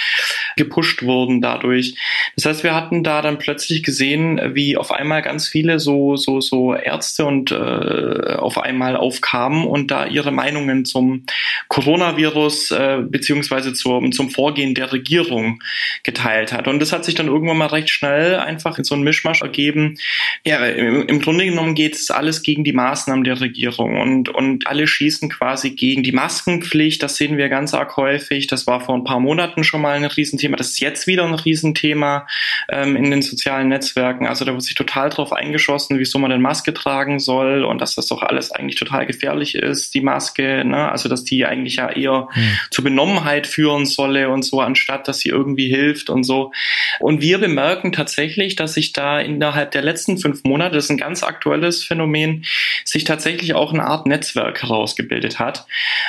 gepusht 0.55 1.01
wurden 1.03 1.41
dadurch. 1.41 1.95
Das 2.35 2.45
heißt, 2.45 2.63
wir 2.63 2.75
hatten 2.75 3.03
da 3.03 3.23
dann 3.23 3.39
plötzlich 3.39 3.81
gesehen, 3.81 4.39
wie 4.53 4.77
auf 4.77 4.91
einmal 4.91 5.23
ganz 5.23 5.47
viele 5.47 5.79
so 5.79 6.15
so 6.15 6.41
so 6.41 6.75
Ärzte 6.75 7.25
und 7.25 7.51
äh, 7.51 8.35
auf 8.35 8.59
einmal 8.59 8.95
aufkamen 8.95 9.65
und 9.65 9.89
da 9.89 10.05
ihre 10.05 10.31
Meinungen 10.31 10.85
zum 10.85 11.25
Coronavirus 11.69 12.71
äh, 12.71 12.97
beziehungsweise 13.01 13.73
zum, 13.73 14.11
zum 14.11 14.29
Vorgehen 14.29 14.75
der 14.75 14.91
Regierung 14.91 15.59
geteilt 16.03 16.34
hat. 16.35 16.67
Und 16.67 16.79
das 16.79 16.91
hat 16.91 17.05
sich 17.05 17.15
dann 17.15 17.27
irgendwann 17.27 17.57
mal 17.57 17.67
recht 17.67 17.89
schnell 17.89 18.35
einfach 18.35 18.77
in 18.77 18.83
so 18.83 18.95
einen 18.95 19.03
Mischmasch 19.03 19.41
ergeben. 19.41 19.97
Ja, 20.45 20.65
im, 20.65 21.07
im 21.07 21.21
Grunde 21.21 21.45
genommen 21.45 21.75
geht 21.75 21.95
es 21.95 22.11
alles 22.11 22.43
gegen 22.43 22.63
die 22.63 22.73
Maßnahmen 22.73 23.23
der 23.23 23.39
Regierung 23.39 23.99
und, 23.99 24.29
und 24.29 24.67
alle 24.67 24.87
schießen 24.87 25.29
quasi 25.29 25.71
gegen 25.71 26.03
die 26.03 26.11
Maskenpflicht. 26.11 27.01
Das 27.01 27.17
sehen 27.17 27.37
wir 27.37 27.49
ganz 27.49 27.73
arg 27.73 27.95
häufig. 27.97 28.47
Das 28.47 28.67
war 28.67 28.81
vor 28.81 28.95
ein 28.95 29.03
paar 29.03 29.19
Monaten 29.19 29.63
schon 29.63 29.81
mal 29.81 29.95
ein 29.95 30.05
Riesenthema. 30.05 30.57
Das 30.57 30.69
ist 30.69 30.79
jetzt 30.79 31.07
wieder 31.07 31.25
ein 31.25 31.33
Riesenthema 31.33 32.27
ähm, 32.69 32.95
in 32.95 33.09
den 33.11 33.21
sozialen 33.21 33.69
Netzwerken. 33.69 34.27
Also 34.27 34.45
da 34.45 34.51
wird 34.51 34.63
sich 34.63 34.75
total 34.75 35.09
drauf 35.09 35.33
eingeschossen, 35.33 35.99
wieso 35.99 36.19
man 36.19 36.31
denn 36.31 36.41
Maske 36.41 36.73
tragen 36.73 37.19
soll 37.19 37.63
und 37.63 37.81
dass 37.81 37.95
das 37.95 38.07
doch 38.07 38.21
alles 38.21 38.51
eigentlich 38.51 38.75
total 38.75 39.05
gefährlich 39.05 39.55
ist, 39.55 39.93
die 39.93 40.01
Maske, 40.01 40.63
ne? 40.65 40.91
also 40.91 41.09
dass 41.09 41.23
die 41.23 41.45
eigentlich 41.45 41.77
ja 41.77 41.89
eher 41.89 42.27
mhm. 42.33 42.51
zu 42.71 42.83
Benommenheit 42.83 43.47
führen 43.47 43.85
solle 43.85 44.29
und 44.29 44.43
so, 44.43 44.61
anstatt 44.61 45.07
dass 45.07 45.19
sie 45.19 45.29
irgendwie 45.29 45.69
hilft 45.69 46.09
und 46.09 46.23
so. 46.25 46.51
Und 46.99 47.21
wir 47.21 47.37
bemerken 47.37 47.91
tatsächlich, 47.91 48.55
dass 48.55 48.73
sich 48.73 48.91
da 48.93 49.19
innerhalb 49.19 49.71
der 49.71 49.81
letzten 49.81 50.17
fünf 50.17 50.43
Monate, 50.43 50.75
das 50.75 50.85
ist 50.85 50.91
ein 50.91 50.97
ganz 50.97 51.23
aktuelles 51.23 51.83
Phänomen, 51.83 52.45
sich 52.83 53.03
tatsächlich 53.05 53.53
auch 53.53 53.73
eine 53.73 53.85
Art 53.85 54.05
Netzwerk 54.05 54.63
herausgebildet 54.63 55.39
hat 55.39 55.65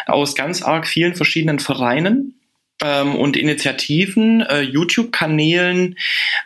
aus 0.06 0.34
ganz 0.34 0.62
arg 0.62 0.86
vielen 0.86 1.14
verschiedenen 1.14 1.58
Vereinen, 1.58 2.35
ähm, 2.82 3.14
und 3.16 3.36
Initiativen, 3.36 4.42
äh, 4.42 4.60
YouTube-Kanälen, 4.60 5.96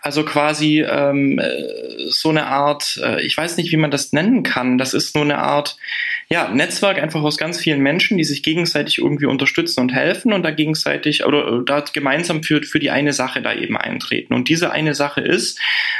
also 0.00 0.24
quasi 0.24 0.82
ähm, 0.82 1.38
äh, 1.38 2.08
so 2.08 2.28
eine 2.28 2.46
Art, 2.46 3.00
äh, 3.02 3.22
ich 3.22 3.36
weiß 3.36 3.56
nicht, 3.56 3.72
wie 3.72 3.76
man 3.76 3.90
das 3.90 4.12
nennen 4.12 4.42
kann, 4.42 4.78
das 4.78 4.94
ist 4.94 5.14
nur 5.14 5.24
eine 5.24 5.38
Art 5.38 5.76
ja, 6.32 6.48
Netzwerk 6.48 7.02
einfach 7.02 7.22
aus 7.22 7.38
ganz 7.38 7.58
vielen 7.58 7.80
Menschen, 7.80 8.16
die 8.16 8.22
sich 8.22 8.44
gegenseitig 8.44 8.98
irgendwie 8.98 9.26
unterstützen 9.26 9.80
und 9.80 9.92
helfen 9.92 10.32
und 10.32 10.44
da 10.44 10.52
gegenseitig 10.52 11.24
oder 11.26 11.60
äh, 11.60 11.64
da 11.64 11.84
gemeinsam 11.92 12.44
für, 12.44 12.62
für 12.62 12.78
die 12.78 12.90
eine 12.90 13.12
Sache 13.12 13.42
da 13.42 13.52
eben 13.52 13.76
eintreten. 13.76 14.32
Und 14.32 14.48
diese 14.48 14.70
eine 14.70 14.94
Sache 14.94 15.22
ist, 15.22 15.58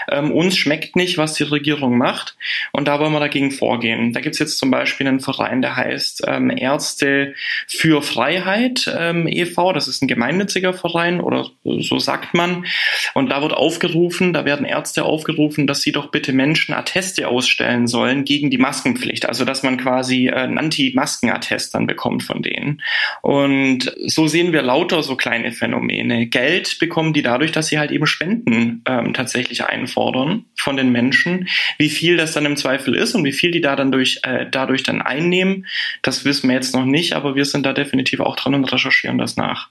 ähm, 0.08 0.30
uns 0.30 0.56
schmeckt 0.56 0.94
nicht, 0.94 1.18
was 1.18 1.34
die 1.34 1.42
Regierung 1.42 1.98
macht 1.98 2.36
und 2.70 2.86
da 2.86 3.00
wollen 3.00 3.12
wir 3.12 3.18
dagegen 3.18 3.50
vorgehen. 3.50 4.12
Da 4.12 4.20
gibt's 4.20 4.38
jetzt 4.38 4.58
zum 4.58 4.70
Beispiel 4.70 5.08
einen 5.08 5.18
Verein, 5.18 5.62
der 5.62 5.74
heißt 5.74 6.22
ähm, 6.28 6.50
Ärzte 6.56 7.34
für 7.66 8.00
Freiheit 8.00 8.88
ähm, 8.96 9.26
e.V., 9.26 9.72
das 9.72 9.88
ist 9.88 10.00
ein 10.00 10.08
gemeinnütziger 10.20 10.74
Verein 10.74 11.20
oder 11.20 11.48
so 11.64 11.98
sagt 11.98 12.34
man. 12.34 12.66
Und 13.14 13.30
da 13.30 13.40
wird 13.40 13.54
aufgerufen, 13.54 14.34
da 14.34 14.44
werden 14.44 14.66
Ärzte 14.66 15.04
aufgerufen, 15.04 15.66
dass 15.66 15.80
sie 15.80 15.92
doch 15.92 16.10
bitte 16.10 16.34
Menschen 16.34 16.74
Atteste 16.74 17.26
ausstellen 17.26 17.86
sollen 17.86 18.24
gegen 18.24 18.50
die 18.50 18.58
Maskenpflicht. 18.58 19.26
Also 19.26 19.46
dass 19.46 19.62
man 19.62 19.78
quasi 19.78 20.28
ein 20.28 20.58
Anti-Masken-Attest 20.58 21.74
dann 21.74 21.86
bekommt 21.86 22.22
von 22.22 22.42
denen. 22.42 22.82
Und 23.22 23.94
so 24.06 24.26
sehen 24.26 24.52
wir 24.52 24.60
lauter 24.60 25.02
so 25.02 25.16
kleine 25.16 25.52
Phänomene. 25.52 26.26
Geld 26.26 26.78
bekommen 26.78 27.14
die 27.14 27.22
dadurch, 27.22 27.52
dass 27.52 27.68
sie 27.68 27.78
halt 27.78 27.90
eben 27.90 28.06
Spenden 28.06 28.82
ähm, 28.86 29.14
tatsächlich 29.14 29.64
einfordern 29.64 30.44
von 30.54 30.76
den 30.76 30.92
Menschen. 30.92 31.48
Wie 31.78 31.88
viel 31.88 32.18
das 32.18 32.34
dann 32.34 32.44
im 32.44 32.56
Zweifel 32.56 32.94
ist 32.94 33.14
und 33.14 33.24
wie 33.24 33.32
viel 33.32 33.52
die 33.52 33.62
da 33.62 33.74
dann 33.74 33.90
durch, 33.90 34.20
äh, 34.24 34.44
dadurch 34.50 34.82
dann 34.82 35.00
einnehmen, 35.00 35.66
das 36.02 36.26
wissen 36.26 36.48
wir 36.48 36.56
jetzt 36.56 36.74
noch 36.74 36.84
nicht, 36.84 37.14
aber 37.14 37.34
wir 37.36 37.46
sind 37.46 37.64
da 37.64 37.72
definitiv 37.72 38.20
auch 38.20 38.36
dran 38.36 38.54
und 38.54 38.70
recherchieren 38.70 39.16
das 39.16 39.36
nach. 39.36 39.70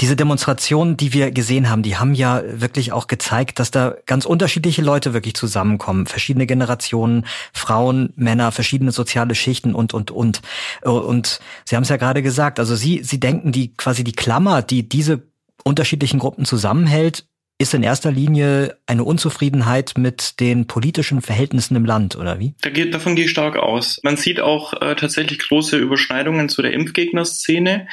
Diese 0.00 0.16
Demonstrationen, 0.16 0.96
die 0.96 1.12
wir 1.12 1.30
gesehen 1.30 1.70
haben, 1.70 1.82
die 1.82 1.96
haben 1.96 2.14
ja 2.14 2.42
wirklich 2.46 2.92
auch 2.92 3.06
gezeigt, 3.06 3.58
dass 3.58 3.70
da 3.70 3.94
ganz 4.06 4.26
unterschiedliche 4.26 4.82
Leute 4.82 5.14
wirklich 5.14 5.34
zusammenkommen. 5.34 6.06
Verschiedene 6.06 6.46
Generationen, 6.46 7.26
Frauen, 7.52 8.12
Männer, 8.16 8.52
verschiedene 8.52 8.92
soziale 8.92 9.34
Schichten 9.34 9.74
und, 9.74 9.94
und, 9.94 10.10
und. 10.10 10.42
Und 10.82 11.40
Sie 11.64 11.76
haben 11.76 11.82
es 11.82 11.88
ja 11.88 11.96
gerade 11.96 12.22
gesagt, 12.22 12.58
also 12.58 12.76
Sie, 12.76 13.02
Sie 13.02 13.20
denken, 13.20 13.52
die 13.52 13.74
quasi 13.74 14.04
die 14.04 14.12
Klammer, 14.12 14.62
die 14.62 14.88
diese 14.88 15.22
unterschiedlichen 15.64 16.18
Gruppen 16.18 16.44
zusammenhält, 16.44 17.24
ist 17.56 17.72
in 17.72 17.84
erster 17.84 18.10
Linie 18.10 18.76
eine 18.86 19.04
Unzufriedenheit 19.04 19.92
mit 19.96 20.40
den 20.40 20.66
politischen 20.66 21.22
Verhältnissen 21.22 21.76
im 21.76 21.84
Land, 21.84 22.16
oder 22.16 22.40
wie? 22.40 22.54
Da 22.62 22.70
geht, 22.70 22.92
davon 22.92 23.14
gehe 23.14 23.26
ich 23.26 23.30
stark 23.30 23.56
aus. 23.56 24.00
Man 24.02 24.16
sieht 24.16 24.40
auch 24.40 24.74
äh, 24.82 24.96
tatsächlich 24.96 25.38
große 25.38 25.78
Überschneidungen 25.78 26.48
zu 26.48 26.62
der 26.62 26.72
Impfgegnerszene, 26.72 27.86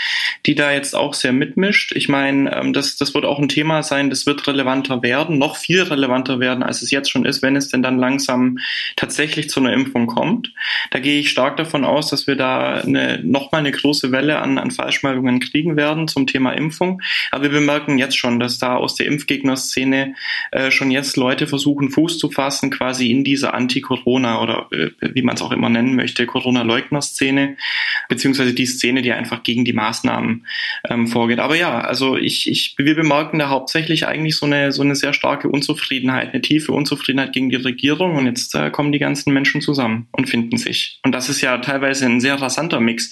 die 0.47 0.55
da 0.55 0.71
jetzt 0.71 0.95
auch 0.95 1.13
sehr 1.13 1.31
mitmischt. 1.31 1.91
Ich 1.95 2.09
meine, 2.09 2.55
ähm, 2.55 2.73
das, 2.73 2.97
das 2.97 3.13
wird 3.13 3.23
auch 3.23 3.37
ein 3.37 3.49
Thema 3.49 3.83
sein, 3.83 4.09
das 4.09 4.25
wird 4.25 4.47
relevanter 4.47 5.03
werden, 5.03 5.37
noch 5.37 5.57
viel 5.57 5.83
relevanter 5.83 6.39
werden, 6.39 6.63
als 6.63 6.81
es 6.81 6.89
jetzt 6.89 7.11
schon 7.11 7.25
ist, 7.25 7.43
wenn 7.43 7.55
es 7.55 7.69
denn 7.69 7.83
dann 7.83 7.99
langsam 7.99 8.57
tatsächlich 8.95 9.51
zu 9.51 9.59
einer 9.59 9.73
Impfung 9.73 10.07
kommt. 10.07 10.51
Da 10.89 10.97
gehe 10.97 11.19
ich 11.19 11.29
stark 11.29 11.57
davon 11.57 11.85
aus, 11.85 12.09
dass 12.09 12.25
wir 12.25 12.35
da 12.35 12.81
eine, 12.81 13.19
nochmal 13.23 13.59
eine 13.59 13.71
große 13.71 14.11
Welle 14.11 14.39
an, 14.39 14.57
an 14.57 14.71
Falschmeldungen 14.71 15.39
kriegen 15.39 15.77
werden 15.77 16.07
zum 16.07 16.25
Thema 16.25 16.53
Impfung. 16.53 16.99
Aber 17.29 17.43
wir 17.43 17.51
bemerken 17.51 17.99
jetzt 17.99 18.17
schon, 18.17 18.39
dass 18.39 18.57
da 18.57 18.75
aus 18.75 18.95
der 18.95 19.05
Impfgegner 19.05 19.50
Szene 19.57 20.15
äh, 20.51 20.71
schon 20.71 20.91
jetzt 20.91 21.17
Leute 21.17 21.47
versuchen, 21.47 21.89
Fuß 21.89 22.17
zu 22.17 22.29
fassen, 22.29 22.69
quasi 22.69 23.11
in 23.11 23.23
dieser 23.23 23.53
Anti-Corona 23.53 24.41
oder 24.41 24.67
äh, 24.71 24.91
wie 25.13 25.21
man 25.21 25.35
es 25.35 25.41
auch 25.41 25.51
immer 25.51 25.69
nennen 25.69 25.95
möchte, 25.95 26.25
Corona-Leugner-Szene, 26.25 27.57
beziehungsweise 28.09 28.53
die 28.53 28.65
Szene, 28.65 29.01
die 29.01 29.11
einfach 29.11 29.43
gegen 29.43 29.65
die 29.65 29.73
Maßnahmen 29.73 30.45
ähm, 30.89 31.07
vorgeht. 31.07 31.39
Aber 31.39 31.55
ja, 31.55 31.81
also 31.81 32.17
ich, 32.17 32.49
ich, 32.49 32.75
wir 32.77 32.95
bemerken 32.95 33.39
da 33.39 33.49
hauptsächlich 33.49 34.07
eigentlich 34.07 34.35
so 34.35 34.45
eine, 34.45 34.71
so 34.71 34.81
eine 34.81 34.95
sehr 34.95 35.13
starke 35.13 35.49
Unzufriedenheit, 35.49 36.33
eine 36.33 36.41
tiefe 36.41 36.71
Unzufriedenheit 36.71 37.33
gegen 37.33 37.49
die 37.49 37.55
Regierung 37.57 38.15
und 38.15 38.25
jetzt 38.25 38.55
äh, 38.55 38.69
kommen 38.69 38.91
die 38.91 38.99
ganzen 38.99 39.33
Menschen 39.33 39.61
zusammen 39.61 40.07
und 40.11 40.29
finden 40.29 40.57
sich. 40.57 40.99
Und 41.03 41.13
das 41.13 41.29
ist 41.29 41.41
ja 41.41 41.57
teilweise 41.57 42.05
ein 42.05 42.21
sehr 42.21 42.41
rasanter 42.41 42.79
Mix. 42.79 43.11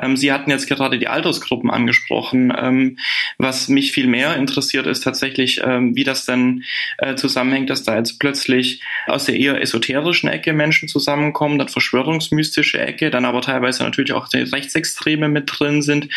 Ähm, 0.00 0.16
Sie 0.16 0.32
hatten 0.32 0.50
jetzt 0.50 0.68
gerade 0.68 0.98
die 0.98 1.08
Altersgruppen 1.08 1.70
angesprochen. 1.70 2.52
Ähm, 2.56 2.98
was 3.42 3.68
mich 3.68 3.92
viel 3.92 4.06
mehr 4.06 4.36
interessiert, 4.36 4.86
ist 4.86 5.04
tatsächlich, 5.04 5.62
äh, 5.62 5.70
ähm, 5.70 5.96
wie 5.96 6.04
das 6.04 6.24
dann 6.24 6.64
äh, 6.98 7.14
zusammenhängt, 7.14 7.70
dass 7.70 7.82
da 7.82 7.96
jetzt 7.96 8.18
plötzlich 8.18 8.82
aus 9.06 9.24
der 9.24 9.36
eher 9.36 9.60
esoterischen 9.60 10.28
Ecke 10.28 10.52
Menschen 10.52 10.88
zusammenkommen, 10.88 11.58
dann 11.58 11.68
verschwörungsmystische 11.68 12.80
Ecke, 12.80 13.10
dann 13.10 13.24
aber 13.24 13.40
teilweise 13.40 13.82
natürlich 13.82 14.12
auch 14.12 14.28
die 14.28 14.38
Rechtsextreme 14.38 15.28
mit 15.28 15.44
drin 15.46 15.82
sind 15.82 16.08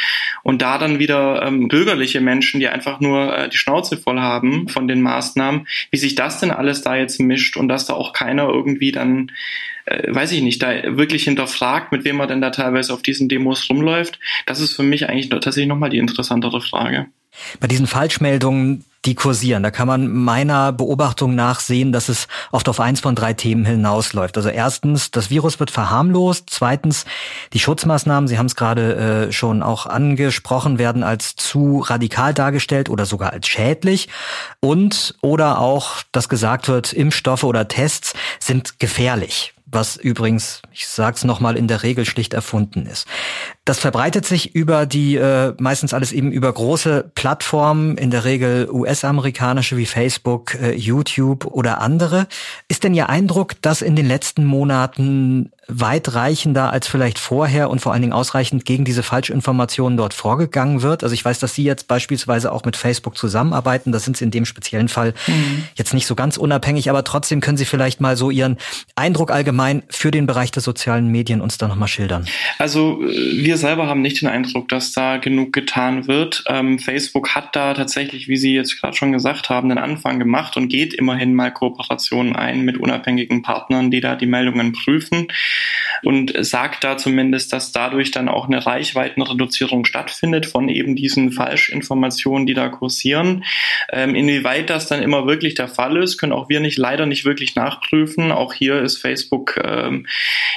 und 0.44 0.62
da 0.62 0.78
dann 0.78 1.00
wieder 1.00 1.44
ähm, 1.44 1.68
bürgerliche 1.68 2.22
Menschen, 2.22 2.60
die 2.60 2.68
einfach 2.68 3.00
nur 3.00 3.36
äh, 3.36 3.50
die 3.50 3.58
Schnauze 3.58 3.98
voll 3.98 4.20
haben 4.20 4.68
von 4.68 4.88
den 4.88 5.02
Maßnahmen, 5.02 5.68
wie 5.92 5.98
sich 5.98 6.16
das 6.16 6.40
denn 6.40 6.52
alles 6.52 6.82
da 6.82 6.96
jetzt 6.96 7.20
mischt 7.20 7.58
und 7.58 7.68
dass 7.68 7.86
da 7.86 7.94
auch 7.94 8.14
keiner 8.14 8.48
irgendwie 8.50 8.92
dann 8.92 9.32
äh, 9.86 10.14
weiß 10.14 10.32
ich 10.32 10.42
nicht, 10.42 10.62
da 10.62 10.98
wirklich 10.98 11.24
hinterfragt, 11.24 11.92
mit 11.92 12.04
wem 12.06 12.18
man 12.18 12.28
denn 12.28 12.42
da 12.42 12.50
teilweise 12.50 12.94
auf 12.94 13.02
diesen 13.02 13.30
Demos 13.30 13.70
rumläuft, 13.70 14.20
das 14.46 14.60
ist 14.60 14.76
für 14.76 14.84
mich 14.84 15.10
eigentlich 15.10 15.30
tatsächlich 15.30 15.68
nochmal 15.68 15.90
die 15.90 15.98
interessantere 15.98 16.62
Frage. 16.62 17.08
Bei 17.60 17.68
diesen 17.68 17.88
Falschmeldungen, 17.88 18.86
die 19.06 19.16
kursieren. 19.16 19.64
Da 19.64 19.72
kann 19.72 19.88
man 19.88 20.08
meiner 20.08 20.72
Beobachtung 20.72 21.36
nach 21.36 21.60
sehen, 21.60 21.92
dass 21.92 22.08
es 22.08 22.28
oft 22.52 22.70
auf 22.70 22.80
eins 22.80 23.02
von 23.02 23.16
drei 23.16 23.34
Themen 23.34 23.66
hinausläuft. 23.66 24.38
Also 24.38 24.50
erstens, 24.50 25.12
das 25.12 25.30
Virus 25.30 25.60
wird 25.60 25.72
verharmlost. 25.72 26.50
Zweitens, 26.50 27.06
die 27.52 27.60
Schutzmaßnahmen, 27.60 28.28
Sie 28.28 28.38
haben 28.38 28.46
es 28.46 28.56
gerade 28.56 29.28
äh, 29.28 29.32
schon 29.32 29.62
auch 29.62 29.88
angesprochen, 29.88 30.78
werden 30.80 31.04
als 31.04 31.36
zu 31.36 31.80
radikal 31.80 32.34
dargestellt 32.34 32.90
oder 32.90 33.06
sogar 33.06 33.34
als 33.34 33.48
schädlich. 33.48 34.08
Und 34.62 35.16
oder 35.22 35.60
auch, 35.60 36.04
dass 36.12 36.30
gesagt 36.30 36.70
wird, 36.70 36.94
Impfstoffe 36.94 37.44
oder 37.44 37.68
Tests 37.68 38.14
sind 38.40 38.80
gefährlich 38.80 39.54
was 39.74 39.98
übrigens, 39.98 40.62
ich 40.72 40.88
sag's 40.88 41.24
nochmal, 41.24 41.58
in 41.58 41.68
der 41.68 41.84
Regel 41.84 42.06
schlicht 42.06 42.34
erfunden 42.34 42.86
ist. 42.86 43.08
Das 43.66 43.80
verbreitet 43.80 44.26
sich 44.26 44.56
über 44.56 44.86
die, 44.86 45.16
äh, 45.16 45.54
meistens 45.58 45.94
alles 45.94 46.12
eben 46.12 46.32
über 46.34 46.52
große 46.52 47.12
Plattformen, 47.16 47.98
in 47.98 48.12
der 48.12 48.26
Regel 48.26 48.70
US-amerikanische 48.70 49.78
wie 49.78 49.86
Facebook, 49.86 50.56
äh, 50.56 50.74
YouTube 50.74 51.46
oder 51.46 51.80
andere. 51.80 52.28
Ist 52.68 52.84
denn 52.84 52.94
Ihr 52.94 53.08
Eindruck, 53.08 53.62
dass 53.62 53.82
in 53.82 53.96
den 53.96 54.06
letzten 54.06 54.46
Monaten 54.46 55.52
weitreichender 55.68 56.72
als 56.72 56.88
vielleicht 56.88 57.18
vorher 57.18 57.70
und 57.70 57.80
vor 57.80 57.94
allen 57.94 58.02
Dingen 58.02 58.14
ausreichend 58.14 58.66
gegen 58.66 58.84
diese 58.84 59.02
Falschinformationen 59.02 59.96
dort 59.98 60.14
vorgegangen 60.14 60.82
wird. 60.82 61.04
Also 61.04 61.14
ich 61.14 61.24
weiß, 61.24 61.40
dass 61.40 61.56
Sie 61.56 61.64
jetzt 61.64 61.88
beispielsweise 61.88 62.52
auch 62.52 62.66
mit 62.66 62.76
Facebook 62.76 63.18
zusammenarbeiten. 63.18 63.92
Das 63.92 64.04
sind 64.04 64.18
Sie 64.18 64.26
in 64.26 64.32
dem 64.32 64.46
speziellen 64.46 64.90
Fall 64.90 65.14
mhm. 65.28 65.64
jetzt 65.76 65.94
nicht 65.94 66.06
so 66.06 66.16
ganz 66.16 66.36
unabhängig, 66.36 66.90
aber 66.90 67.04
trotzdem 67.04 67.40
können 67.40 67.58
Sie 67.58 67.66
vielleicht 67.66 68.02
mal 68.02 68.18
so 68.18 68.30
Ihren 68.30 68.58
Eindruck 68.96 69.32
allgemein 69.32 69.84
für 69.88 70.12
den 70.12 70.28
Bereich 70.28 70.52
der 70.52 70.62
sozialen 70.62 71.08
Medien 71.08 71.40
uns 71.40 71.58
da 71.58 71.68
nochmal 71.70 71.88
schildern. 71.88 72.26
Also 72.60 73.02
äh, 73.02 73.14
wir 73.54 73.58
selber 73.58 73.86
haben 73.86 74.02
nicht 74.02 74.20
den 74.20 74.30
Eindruck, 74.30 74.68
dass 74.68 74.94
da 74.94 75.18
genug 75.18 75.54
getan 75.54 76.08
wird. 76.08 76.44
Ähm, 76.48 76.80
Facebook 76.80 77.36
hat 77.36 77.56
da 77.56 77.76
tatsächlich, 77.76 78.28
wie 78.28 78.36
Sie 78.36 78.56
jetzt 78.56 78.82
gerade 78.82 78.98
schon 78.98 79.12
gesagt 79.12 79.52
haben, 79.52 79.70
den 79.70 79.78
Anfang 79.78 80.18
gemacht 80.18 80.58
und 80.58 80.70
geht 80.70 80.96
immerhin 80.96 81.36
mal 81.36 81.52
Kooperationen 81.52 82.36
ein 82.36 82.62
mit 82.62 82.80
unabhängigen 82.80 83.44
Partnern, 83.44 83.92
die 83.92 84.02
da 84.02 84.16
die 84.16 84.26
Meldungen 84.26 84.72
prüfen 84.72 85.28
und 86.02 86.34
sagt 86.40 86.84
da 86.84 86.98
zumindest, 86.98 87.54
dass 87.54 87.72
dadurch 87.72 88.10
dann 88.10 88.28
auch 88.28 88.48
eine 88.48 88.66
Reichweitenreduzierung 88.66 89.86
stattfindet 89.86 90.48
von 90.48 90.68
eben 90.68 90.96
diesen 90.96 91.32
Falschinformationen, 91.32 92.48
die 92.48 92.56
da 92.56 92.70
kursieren. 92.70 93.44
Ähm, 93.92 94.16
inwieweit 94.16 94.72
das 94.72 94.88
dann 94.88 95.04
immer 95.04 95.28
wirklich 95.28 95.54
der 95.54 95.68
Fall 95.68 95.98
ist, 95.98 96.18
können 96.18 96.34
auch 96.34 96.50
wir 96.50 96.60
nicht 96.60 96.80
leider 96.80 97.06
nicht 97.06 97.24
wirklich 97.24 97.56
nachprüfen. 97.56 98.32
Auch 98.32 98.54
hier 98.54 98.82
ist 98.82 98.98
Facebook 98.98 99.62
ähm, 99.64 100.08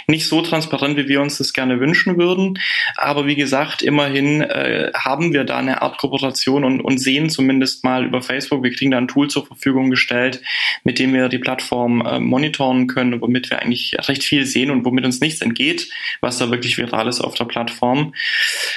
nicht 0.06 0.26
so 0.26 0.40
transparent, 0.40 0.96
wie 0.96 1.08
wir 1.08 1.20
uns 1.20 1.36
das 1.36 1.52
gerne 1.52 1.78
wünschen 1.78 2.16
würden. 2.16 2.58
Aber 2.94 3.26
wie 3.26 3.34
gesagt, 3.34 3.82
immerhin 3.82 4.42
äh, 4.42 4.92
haben 4.94 5.32
wir 5.32 5.44
da 5.44 5.58
eine 5.58 5.82
Art 5.82 5.98
Kooperation 5.98 6.64
und, 6.64 6.80
und 6.80 6.98
sehen 6.98 7.30
zumindest 7.30 7.84
mal 7.84 8.04
über 8.04 8.22
Facebook, 8.22 8.62
wir 8.62 8.72
kriegen 8.72 8.90
da 8.90 8.98
ein 8.98 9.08
Tool 9.08 9.28
zur 9.28 9.46
Verfügung 9.46 9.90
gestellt, 9.90 10.42
mit 10.84 10.98
dem 10.98 11.12
wir 11.12 11.28
die 11.28 11.38
Plattform 11.38 12.04
äh, 12.04 12.20
monitoren 12.20 12.86
können, 12.86 13.20
womit 13.20 13.50
wir 13.50 13.60
eigentlich 13.60 13.96
recht 14.08 14.24
viel 14.24 14.46
sehen 14.46 14.70
und 14.70 14.84
womit 14.84 15.04
uns 15.04 15.20
nichts 15.20 15.40
entgeht, 15.40 15.88
was 16.20 16.38
da 16.38 16.50
wirklich 16.50 16.78
viral 16.78 17.08
ist 17.08 17.20
auf 17.20 17.34
der 17.34 17.44
Plattform. 17.44 18.14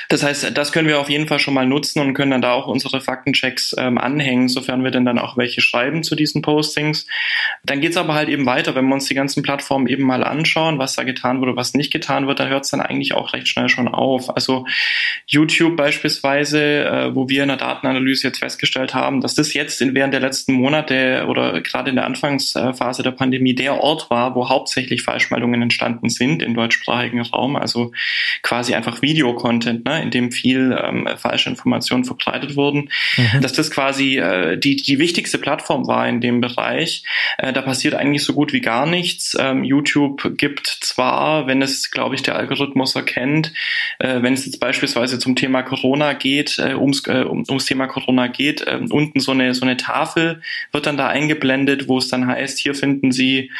Das 0.09 0.23
heißt, 0.23 0.57
das 0.57 0.71
können 0.71 0.87
wir 0.87 0.99
auf 0.99 1.09
jeden 1.09 1.27
Fall 1.27 1.39
schon 1.39 1.53
mal 1.53 1.65
nutzen 1.65 1.99
und 1.99 2.13
können 2.13 2.31
dann 2.31 2.41
da 2.41 2.53
auch 2.53 2.67
unsere 2.67 3.01
Faktenchecks 3.01 3.75
ähm, 3.77 3.97
anhängen, 3.97 4.49
sofern 4.49 4.83
wir 4.83 4.91
denn 4.91 5.05
dann 5.05 5.19
auch 5.19 5.37
welche 5.37 5.61
schreiben 5.61 6.03
zu 6.03 6.15
diesen 6.15 6.41
Postings. 6.41 7.05
Dann 7.63 7.81
geht's 7.81 7.97
aber 7.97 8.13
halt 8.13 8.29
eben 8.29 8.45
weiter, 8.45 8.75
wenn 8.75 8.87
wir 8.87 8.95
uns 8.95 9.07
die 9.07 9.15
ganzen 9.15 9.43
Plattformen 9.43 9.87
eben 9.87 10.03
mal 10.03 10.23
anschauen, 10.23 10.79
was 10.79 10.95
da 10.95 11.03
getan 11.03 11.41
wurde, 11.41 11.55
was 11.55 11.73
nicht 11.73 11.91
getan 11.91 12.27
wird, 12.27 12.39
dann 12.39 12.49
hört 12.49 12.65
es 12.65 12.71
dann 12.71 12.81
eigentlich 12.81 13.13
auch 13.13 13.33
recht 13.33 13.47
schnell 13.47 13.69
schon 13.69 13.87
auf. 13.87 13.98
Also 14.29 14.65
YouTube 15.27 15.75
beispielsweise, 15.75 16.85
äh, 16.85 17.15
wo 17.15 17.29
wir 17.29 17.43
in 17.43 17.49
der 17.49 17.57
Datenanalyse 17.57 18.27
jetzt 18.27 18.39
festgestellt 18.39 18.93
haben, 18.93 19.21
dass 19.21 19.35
das 19.35 19.53
jetzt 19.53 19.81
in, 19.81 19.95
während 19.95 20.13
der 20.13 20.21
letzten 20.21 20.53
Monate 20.53 21.25
oder 21.27 21.61
gerade 21.61 21.89
in 21.89 21.95
der 21.95 22.05
Anfangsphase 22.05 23.03
der 23.03 23.11
Pandemie 23.11 23.53
der 23.53 23.81
Ort 23.81 24.09
war, 24.09 24.35
wo 24.35 24.49
hauptsächlich 24.49 25.03
Falschmeldungen 25.03 25.61
entstanden 25.61 25.89
entstanden 25.89 26.09
sind 26.09 26.41
im 26.43 26.53
deutschsprachigen 26.53 27.21
Raum, 27.21 27.55
also 27.55 27.91
quasi 28.41 28.73
einfach 28.73 29.01
Videocontent, 29.01 29.85
ne, 29.85 30.01
in 30.01 30.11
dem 30.11 30.31
viel 30.31 30.77
ähm, 30.81 31.07
falsche 31.17 31.49
Informationen 31.49 32.05
verbreitet 32.05 32.55
wurden, 32.55 32.89
mhm. 33.17 33.41
dass 33.41 33.53
das 33.53 33.71
quasi 33.71 34.17
äh, 34.17 34.57
die, 34.57 34.75
die 34.75 34.99
wichtigste 34.99 35.37
Plattform 35.37 35.87
war 35.87 36.07
in 36.07 36.21
dem 36.21 36.41
Bereich. 36.41 37.03
Äh, 37.37 37.53
da 37.53 37.61
passiert 37.61 37.95
eigentlich 37.95 38.23
so 38.23 38.33
gut 38.33 38.53
wie 38.53 38.61
gar 38.61 38.85
nichts. 38.85 39.35
Ähm, 39.39 39.63
YouTube 39.63 40.37
gibt 40.37 40.67
zwar, 40.67 41.47
wenn 41.47 41.61
es, 41.61 41.91
glaube 41.91 42.15
ich, 42.15 42.23
der 42.23 42.35
Algorithmus 42.35 42.95
erkennt, 42.95 43.53
äh, 43.97 44.21
wenn 44.21 44.33
es 44.33 44.45
jetzt 44.45 44.59
beispielsweise 44.59 45.19
zum 45.19 45.35
Thema 45.35 45.63
Corona 45.63 46.13
geht, 46.13 46.59
äh, 46.59 46.75
ums, 46.75 47.05
äh, 47.07 47.23
um, 47.23 47.43
ums 47.49 47.65
Thema 47.65 47.87
Corona 47.87 48.27
geht, 48.27 48.61
äh, 48.67 48.79
unten 48.89 49.19
so 49.19 49.31
eine, 49.31 49.53
so 49.53 49.63
eine 49.63 49.77
Tafel 49.77 50.41
wird 50.71 50.85
dann 50.85 50.97
da 50.97 51.07
eingeblendet, 51.07 51.87
wo 51.87 51.97
es 51.97 52.07
dann 52.07 52.27
heißt, 52.27 52.59
hier 52.59 52.75
finden 52.75 53.11
Sie 53.11 53.51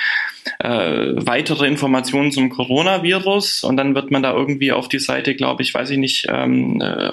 äh, 0.60 1.14
weitere 1.16 1.68
Informationen 1.68 2.32
zum 2.32 2.50
Coronavirus 2.50 3.64
und 3.64 3.78
dann 3.78 3.96
wird 3.96 4.12
man 4.12 4.24
da 4.24 4.34
irgendwie 4.34 4.72
auf 4.72 4.88
die 4.88 5.00
Seite, 5.00 5.36
glaube 5.36 5.64
ich, 5.64 5.74
weiß 5.74 5.90
ich 5.92 5.98
nicht, 5.98 6.28
ähm, 6.30 6.82
äh, 6.82 7.10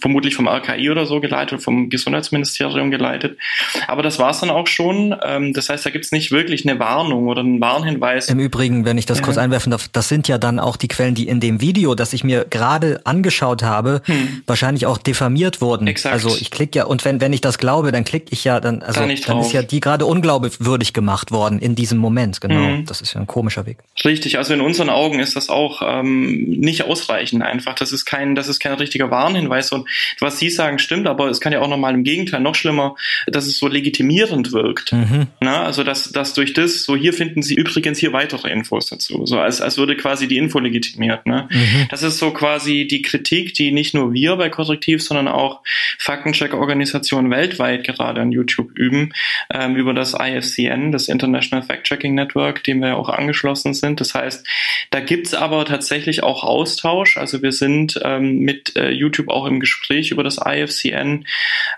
vermutlich 0.00 0.34
vom 0.34 0.48
RKI 0.48 0.90
oder 0.90 1.06
so 1.06 1.20
geleitet, 1.20 1.62
vom 1.62 1.90
Gesundheitsministerium 1.90 2.90
geleitet. 2.90 3.38
Aber 3.86 4.02
das 4.02 4.18
war 4.18 4.30
es 4.30 4.40
dann 4.40 4.50
auch 4.50 4.66
schon. 4.66 5.14
Ähm, 5.24 5.52
das 5.52 5.68
heißt, 5.68 5.84
da 5.84 5.90
gibt 5.90 6.04
es 6.04 6.12
nicht 6.12 6.30
wirklich 6.30 6.68
eine 6.68 6.78
Warnung 6.78 7.28
oder 7.28 7.40
einen 7.40 7.60
Warnhinweis. 7.60 8.28
Im 8.28 8.40
Übrigen, 8.40 8.84
wenn 8.84 8.98
ich 8.98 9.06
das 9.06 9.18
ja. 9.18 9.24
kurz 9.24 9.38
einwerfen 9.38 9.70
darf, 9.70 9.88
das 9.88 10.08
sind 10.08 10.28
ja 10.28 10.38
dann 10.38 10.58
auch 10.58 10.76
die 10.76 10.88
Quellen, 10.88 11.14
die 11.14 11.28
in 11.28 11.40
dem 11.40 11.60
Video, 11.60 11.94
das 11.94 12.12
ich 12.12 12.24
mir 12.24 12.46
gerade 12.48 13.00
angeschaut 13.04 13.62
habe, 13.62 14.02
hm. 14.04 14.42
wahrscheinlich 14.46 14.86
auch 14.86 14.98
diffamiert 14.98 15.60
wurden. 15.60 15.86
Exakt. 15.86 16.12
Also 16.12 16.36
ich 16.36 16.50
klicke 16.50 16.78
ja, 16.78 16.84
und 16.84 17.04
wenn, 17.04 17.20
wenn 17.20 17.32
ich 17.32 17.40
das 17.40 17.58
glaube, 17.58 17.92
dann 17.92 18.04
klicke 18.04 18.28
ich 18.30 18.44
ja, 18.44 18.60
dann, 18.60 18.82
also 18.82 19.00
dann 19.00 19.40
ist 19.40 19.52
ja 19.52 19.62
die 19.62 19.80
gerade 19.80 20.06
unglaubwürdig 20.06 20.92
gemacht 20.92 21.30
worden 21.30 21.58
in 21.58 21.74
diesem 21.74 21.98
Moment, 21.98 22.40
genau. 22.40 22.69
Mhm. 22.78 22.86
Das 22.86 23.00
ist 23.00 23.14
ja 23.14 23.20
ein 23.20 23.26
komischer 23.26 23.66
Weg. 23.66 23.78
Richtig, 24.04 24.38
also 24.38 24.54
in 24.54 24.60
unseren 24.60 24.90
Augen 24.90 25.20
ist 25.20 25.36
das 25.36 25.48
auch 25.48 25.82
ähm, 25.84 26.44
nicht 26.48 26.84
ausreichend 26.84 27.42
einfach. 27.42 27.74
Das 27.74 27.92
ist 27.92 28.04
kein, 28.04 28.34
das 28.34 28.48
ist 28.48 28.60
kein 28.60 28.72
richtiger 28.74 29.10
Warnhinweis. 29.10 29.72
Und 29.72 29.88
was 30.20 30.38
Sie 30.38 30.50
sagen, 30.50 30.78
stimmt, 30.78 31.06
aber 31.06 31.28
es 31.28 31.40
kann 31.40 31.52
ja 31.52 31.60
auch 31.60 31.68
nochmal 31.68 31.94
im 31.94 32.04
Gegenteil 32.04 32.40
noch 32.40 32.54
schlimmer, 32.54 32.96
dass 33.26 33.46
es 33.46 33.58
so 33.58 33.68
legitimierend 33.68 34.52
wirkt. 34.52 34.92
Mhm. 34.92 35.26
Na, 35.40 35.64
also 35.64 35.84
dass, 35.84 36.10
dass 36.12 36.34
durch 36.34 36.52
das, 36.52 36.84
so 36.84 36.96
hier 36.96 37.12
finden 37.12 37.42
Sie 37.42 37.54
übrigens 37.54 37.98
hier 37.98 38.12
weitere 38.12 38.50
Infos 38.50 38.86
dazu. 38.86 39.26
So 39.26 39.38
als, 39.38 39.60
als 39.60 39.78
würde 39.78 39.96
quasi 39.96 40.28
die 40.28 40.38
Info 40.38 40.58
legitimiert. 40.58 41.26
Ne? 41.26 41.48
Mhm. 41.50 41.86
Das 41.90 42.02
ist 42.02 42.18
so 42.18 42.30
quasi 42.32 42.86
die 42.86 43.02
Kritik, 43.02 43.54
die 43.54 43.72
nicht 43.72 43.94
nur 43.94 44.12
wir 44.12 44.36
bei 44.36 44.48
Korrektiv, 44.50 45.02
sondern 45.02 45.28
auch 45.28 45.60
Faktencheck-Organisationen 45.98 47.30
weltweit 47.30 47.84
gerade 47.84 48.20
an 48.20 48.32
YouTube 48.32 48.70
üben, 48.76 49.12
ähm, 49.52 49.76
über 49.76 49.94
das 49.94 50.14
IFCN, 50.18 50.92
das 50.92 51.08
International 51.08 51.64
Fact-Checking 51.64 52.14
Network, 52.14 52.49
dem 52.58 52.80
wir 52.80 52.96
auch 52.96 53.08
angeschlossen 53.08 53.74
sind. 53.74 54.00
Das 54.00 54.14
heißt, 54.14 54.46
da 54.90 55.00
gibt's 55.00 55.34
aber 55.34 55.64
tatsächlich 55.64 56.22
auch 56.22 56.42
Austausch. 56.42 57.16
Also 57.16 57.42
wir 57.42 57.52
sind 57.52 58.00
ähm, 58.02 58.40
mit 58.40 58.76
äh, 58.76 58.90
YouTube 58.90 59.28
auch 59.28 59.46
im 59.46 59.60
Gespräch 59.60 60.10
über 60.10 60.24
das 60.24 60.38
IFCN 60.44 61.26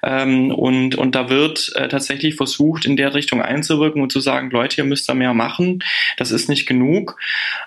ähm, 0.02 0.50
und, 0.50 0.94
und 0.94 1.14
da 1.14 1.28
wird 1.28 1.72
äh, 1.74 1.88
tatsächlich 1.88 2.36
versucht, 2.36 2.86
in 2.86 2.96
der 2.96 3.14
Richtung 3.14 3.42
einzuwirken 3.42 4.02
und 4.02 4.12
zu 4.12 4.20
sagen, 4.20 4.50
Leute, 4.50 4.78
ihr 4.78 4.84
müsst 4.84 5.08
da 5.08 5.14
mehr 5.14 5.34
machen. 5.34 5.82
Das 6.16 6.30
ist 6.30 6.48
nicht 6.48 6.66
genug. 6.66 7.18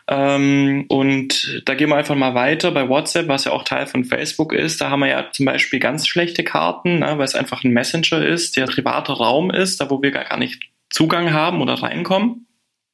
Ähm, 0.07 0.85
und 0.87 1.61
da 1.65 1.75
gehen 1.75 1.89
wir 1.89 1.97
einfach 1.97 2.15
mal 2.15 2.35
weiter 2.35 2.71
bei 2.71 2.87
WhatsApp, 2.89 3.27
was 3.27 3.45
ja 3.45 3.51
auch 3.51 3.63
Teil 3.63 3.87
von 3.87 4.03
Facebook 4.03 4.53
ist. 4.53 4.81
Da 4.81 4.89
haben 4.89 5.01
wir 5.01 5.07
ja 5.07 5.29
zum 5.31 5.45
Beispiel 5.45 5.79
ganz 5.79 6.07
schlechte 6.07 6.43
Karten, 6.43 6.99
ne, 6.99 7.17
weil 7.17 7.25
es 7.25 7.35
einfach 7.35 7.63
ein 7.63 7.71
Messenger 7.71 8.25
ist, 8.25 8.57
der 8.57 8.65
privater 8.65 9.13
Raum 9.13 9.51
ist, 9.51 9.79
da 9.81 9.89
wo 9.89 10.01
wir 10.01 10.11
gar 10.11 10.37
nicht 10.37 10.63
Zugang 10.89 11.33
haben 11.33 11.61
oder 11.61 11.73
reinkommen. 11.75 12.47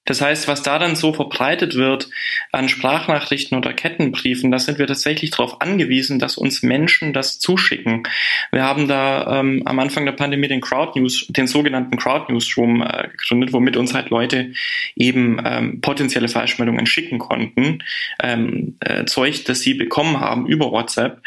Das 0.05 0.19
heißt, 0.19 0.47
was 0.47 0.63
da 0.63 0.79
dann 0.79 0.95
so 0.95 1.13
verbreitet 1.13 1.75
wird 1.75 2.09
an 2.51 2.69
Sprachnachrichten 2.69 3.55
oder 3.55 3.71
Kettenbriefen, 3.71 4.51
da 4.51 4.57
sind 4.57 4.79
wir 4.79 4.87
tatsächlich 4.87 5.29
darauf 5.29 5.61
angewiesen, 5.61 6.17
dass 6.17 6.37
uns 6.37 6.63
Menschen 6.63 7.13
das 7.13 7.37
zuschicken. 7.37 8.03
Wir 8.51 8.63
haben 8.63 8.87
da 8.87 9.39
ähm, 9.39 9.61
am 9.65 9.77
Anfang 9.77 10.05
der 10.05 10.13
Pandemie 10.13 10.47
den 10.47 10.61
Crowd 10.61 10.99
News, 10.99 11.27
den 11.29 11.45
sogenannten 11.45 11.97
Crowd 11.97 12.33
Newsroom 12.33 12.81
äh, 12.81 13.09
gegründet, 13.09 13.53
womit 13.53 13.77
uns 13.77 13.93
halt 13.93 14.09
Leute 14.09 14.53
eben 14.95 15.39
ähm, 15.45 15.81
potenzielle 15.81 16.29
Falschmeldungen 16.29 16.87
schicken 16.87 17.19
konnten, 17.19 17.83
ähm, 18.23 18.77
äh, 18.79 19.05
Zeug, 19.05 19.45
das 19.45 19.61
sie 19.61 19.75
bekommen 19.75 20.19
haben 20.19 20.47
über 20.47 20.71
WhatsApp. 20.71 21.21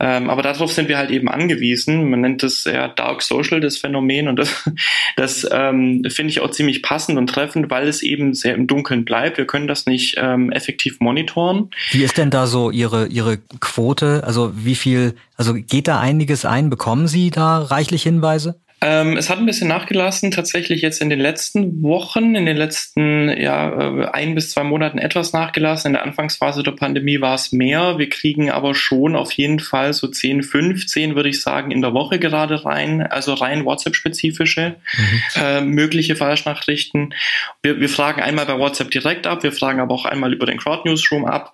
Ähm, 0.00 0.28
aber 0.28 0.42
darauf 0.42 0.72
sind 0.72 0.88
wir 0.88 0.98
halt 0.98 1.10
eben 1.10 1.28
angewiesen. 1.28 2.10
Man 2.10 2.20
nennt 2.22 2.42
das 2.42 2.64
ja 2.64 2.88
Dark 2.88 3.22
Social, 3.22 3.60
das 3.60 3.78
Phänomen, 3.78 4.26
und 4.26 4.36
das, 4.36 4.68
das 5.16 5.48
ähm, 5.52 6.04
finde 6.08 6.30
ich 6.30 6.40
auch 6.40 6.50
ziemlich 6.50 6.82
passend 6.82 7.16
und 7.16 7.28
treffend, 7.28 7.70
weil 7.70 7.86
es 7.86 8.02
eben 8.08 8.34
sehr 8.34 8.54
im 8.54 8.66
Dunkeln 8.66 9.04
bleibt. 9.04 9.38
Wir 9.38 9.46
können 9.46 9.68
das 9.68 9.86
nicht 9.86 10.16
ähm, 10.18 10.50
effektiv 10.52 11.00
monitoren. 11.00 11.70
Wie 11.90 12.02
ist 12.02 12.18
denn 12.18 12.30
da 12.30 12.46
so 12.46 12.70
Ihre, 12.70 13.06
Ihre 13.06 13.38
Quote? 13.60 14.24
Also 14.24 14.52
wie 14.54 14.74
viel, 14.74 15.14
also 15.36 15.54
geht 15.54 15.88
da 15.88 16.00
einiges 16.00 16.44
ein? 16.44 16.70
Bekommen 16.70 17.08
Sie 17.08 17.30
da 17.30 17.58
reichlich 17.58 18.02
Hinweise? 18.02 18.60
Ähm, 18.80 19.16
es 19.16 19.28
hat 19.28 19.38
ein 19.38 19.46
bisschen 19.46 19.66
nachgelassen, 19.66 20.30
tatsächlich 20.30 20.82
jetzt 20.82 21.02
in 21.02 21.10
den 21.10 21.18
letzten 21.18 21.82
Wochen, 21.82 22.36
in 22.36 22.46
den 22.46 22.56
letzten 22.56 23.28
ja, 23.28 23.70
äh, 23.70 24.06
ein 24.12 24.36
bis 24.36 24.50
zwei 24.50 24.62
Monaten 24.62 24.98
etwas 24.98 25.32
nachgelassen. 25.32 25.88
In 25.88 25.92
der 25.94 26.04
Anfangsphase 26.04 26.62
der 26.62 26.72
Pandemie 26.72 27.20
war 27.20 27.34
es 27.34 27.50
mehr. 27.50 27.98
Wir 27.98 28.08
kriegen 28.08 28.50
aber 28.50 28.76
schon 28.76 29.16
auf 29.16 29.32
jeden 29.32 29.58
Fall 29.58 29.92
so 29.92 30.06
10, 30.06 30.44
15, 30.44 31.16
würde 31.16 31.28
ich 31.28 31.42
sagen, 31.42 31.72
in 31.72 31.82
der 31.82 31.92
Woche 31.92 32.20
gerade 32.20 32.64
rein, 32.64 33.02
also 33.02 33.34
rein 33.34 33.64
WhatsApp-spezifische 33.64 34.76
mhm. 34.96 35.22
äh, 35.34 35.60
mögliche 35.60 36.14
Falschnachrichten. 36.14 37.14
Wir, 37.62 37.80
wir 37.80 37.88
fragen 37.88 38.22
einmal 38.22 38.46
bei 38.46 38.58
WhatsApp 38.58 38.92
direkt 38.92 39.26
ab, 39.26 39.42
wir 39.42 39.52
fragen 39.52 39.80
aber 39.80 39.92
auch 39.92 40.04
einmal 40.04 40.32
über 40.32 40.46
den 40.46 40.58
Crowd 40.58 40.88
Newsroom 40.88 41.24
ab. 41.24 41.52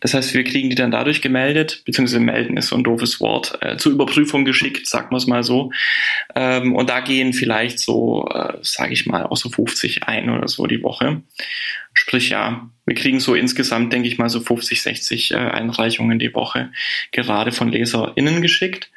Das 0.00 0.12
heißt, 0.12 0.34
wir 0.34 0.44
kriegen 0.44 0.68
die 0.68 0.76
dann 0.76 0.90
dadurch 0.90 1.22
gemeldet, 1.22 1.82
beziehungsweise 1.86 2.20
melden 2.20 2.58
ist 2.58 2.68
so 2.68 2.76
ein 2.76 2.84
doofes 2.84 3.18
Wort, 3.20 3.58
äh, 3.62 3.78
zur 3.78 3.92
Überprüfung 3.92 4.44
geschickt, 4.44 4.86
sagen 4.86 5.08
wir 5.10 5.16
es 5.16 5.26
mal 5.26 5.42
so. 5.42 5.70
Ähm, 6.34 6.65
ähm, 6.66 6.74
und 6.74 6.90
da 6.90 7.00
gehen 7.00 7.32
vielleicht 7.32 7.78
so, 7.78 8.28
äh, 8.32 8.58
sage 8.62 8.92
ich 8.92 9.06
mal, 9.06 9.24
auch 9.24 9.36
so 9.36 9.48
50 9.48 10.04
ein 10.04 10.30
oder 10.30 10.48
so 10.48 10.66
die 10.66 10.82
Woche. 10.82 11.22
Sprich 11.92 12.30
ja, 12.30 12.68
wir 12.84 12.94
kriegen 12.94 13.20
so 13.20 13.34
insgesamt, 13.34 13.92
denke 13.92 14.08
ich 14.08 14.18
mal, 14.18 14.28
so 14.28 14.40
50, 14.40 14.82
60 14.82 15.30
äh, 15.32 15.36
Einreichungen 15.36 16.18
die 16.18 16.34
Woche 16.34 16.70
gerade 17.12 17.52
von 17.52 17.72
LeserInnen 17.72 18.42
geschickt. 18.42 18.90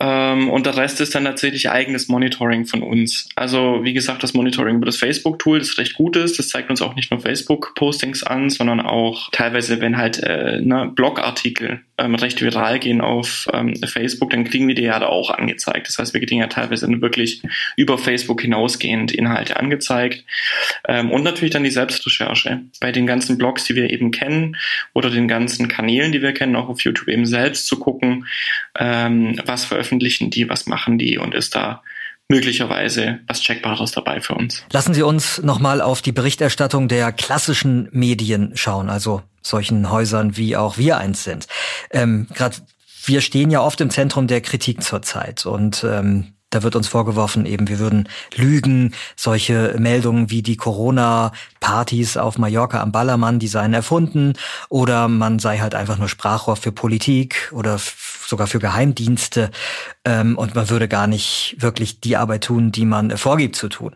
Ähm, 0.00 0.50
und 0.50 0.66
der 0.66 0.76
Rest 0.76 1.00
ist 1.00 1.14
dann 1.14 1.24
tatsächlich 1.24 1.70
eigenes 1.70 2.08
Monitoring 2.08 2.66
von 2.66 2.82
uns. 2.82 3.28
Also 3.34 3.80
wie 3.82 3.94
gesagt, 3.94 4.22
das 4.22 4.34
Monitoring 4.34 4.76
über 4.76 4.86
das 4.86 4.96
Facebook-Tool, 4.96 5.58
das 5.58 5.78
recht 5.78 5.94
gut 5.94 6.16
ist. 6.16 6.38
Das 6.38 6.48
zeigt 6.48 6.70
uns 6.70 6.82
auch 6.82 6.94
nicht 6.94 7.10
nur 7.10 7.20
Facebook-Postings 7.20 8.22
an, 8.22 8.50
sondern 8.50 8.80
auch 8.80 9.30
teilweise, 9.30 9.80
wenn 9.80 9.96
halt 9.96 10.22
äh, 10.22 10.60
ne, 10.60 10.90
Blogartikel 10.94 11.82
ähm, 11.98 12.14
recht 12.14 12.40
viral 12.40 12.78
gehen 12.78 13.00
auf 13.00 13.48
ähm, 13.52 13.74
Facebook, 13.84 14.30
dann 14.30 14.44
kriegen 14.44 14.68
wir 14.68 14.74
die 14.74 14.82
ja 14.82 14.98
da 14.98 15.06
auch 15.06 15.30
angezeigt. 15.30 15.88
Das 15.88 15.98
heißt, 15.98 16.14
wir 16.14 16.20
kriegen 16.20 16.40
ja 16.40 16.46
teilweise 16.46 16.88
wirklich 17.00 17.42
über 17.76 17.98
Facebook 17.98 18.40
hinausgehend 18.40 19.12
Inhalte 19.12 19.56
angezeigt. 19.56 20.24
Ähm, 20.86 21.10
und 21.10 21.24
natürlich 21.24 21.52
dann 21.52 21.64
die 21.64 21.70
Selbstrecherche 21.70 22.62
bei 22.80 22.92
den 22.92 23.06
ganzen 23.06 23.36
Blogs, 23.36 23.64
die 23.64 23.74
wir 23.74 23.90
eben 23.90 24.10
kennen 24.10 24.56
oder 24.94 25.10
den 25.10 25.28
ganzen 25.28 25.68
Kanälen, 25.68 26.12
die 26.12 26.22
wir 26.22 26.32
kennen, 26.32 26.56
auch 26.56 26.68
auf 26.68 26.80
YouTube 26.80 27.08
eben 27.08 27.26
selbst 27.26 27.66
zu 27.66 27.78
gucken, 27.78 28.26
ähm, 28.78 29.40
was 29.44 29.64
veröffentlichen 29.64 30.30
die, 30.30 30.48
was 30.48 30.66
machen 30.66 30.98
die 30.98 31.18
und 31.18 31.34
ist 31.34 31.54
da 31.56 31.82
möglicherweise 32.28 33.20
was 33.26 33.40
Checkbares 33.40 33.92
dabei 33.92 34.20
für 34.20 34.34
uns. 34.34 34.64
Lassen 34.70 34.94
Sie 34.94 35.02
uns 35.02 35.42
nochmal 35.42 35.80
auf 35.80 36.02
die 36.02 36.12
Berichterstattung 36.12 36.88
der 36.88 37.10
klassischen 37.12 37.88
Medien 37.90 38.52
schauen, 38.54 38.90
also 38.90 39.22
solchen 39.48 39.90
Häusern 39.90 40.36
wie 40.36 40.56
auch 40.56 40.78
wir 40.78 40.98
eins 40.98 41.24
sind. 41.24 41.46
Ähm, 41.90 42.26
Gerade 42.34 42.56
wir 43.04 43.20
stehen 43.20 43.50
ja 43.50 43.62
oft 43.62 43.80
im 43.80 43.90
Zentrum 43.90 44.26
der 44.26 44.40
Kritik 44.40 44.82
zurzeit 44.82 45.46
und 45.46 45.84
ähm, 45.84 46.34
da 46.50 46.62
wird 46.62 46.76
uns 46.76 46.88
vorgeworfen, 46.88 47.44
eben 47.44 47.68
wir 47.68 47.78
würden 47.78 48.08
lügen. 48.34 48.94
Solche 49.16 49.76
Meldungen 49.78 50.30
wie 50.30 50.40
die 50.40 50.56
Corona-Partys 50.56 52.16
auf 52.16 52.38
Mallorca 52.38 52.80
am 52.80 52.90
Ballermann, 52.90 53.38
die 53.38 53.48
seien 53.48 53.74
erfunden. 53.74 54.32
Oder 54.70 55.08
man 55.08 55.38
sei 55.38 55.58
halt 55.58 55.74
einfach 55.74 55.98
nur 55.98 56.08
Sprachrohr 56.08 56.56
für 56.56 56.72
Politik 56.72 57.52
oder 57.52 57.78
sogar 58.26 58.46
für 58.46 58.60
Geheimdienste. 58.60 59.50
Ähm, 60.06 60.38
und 60.38 60.54
man 60.54 60.70
würde 60.70 60.88
gar 60.88 61.06
nicht 61.06 61.56
wirklich 61.58 62.00
die 62.00 62.16
Arbeit 62.16 62.44
tun, 62.44 62.72
die 62.72 62.86
man 62.86 63.16
vorgibt 63.18 63.56
zu 63.56 63.68
tun. 63.68 63.94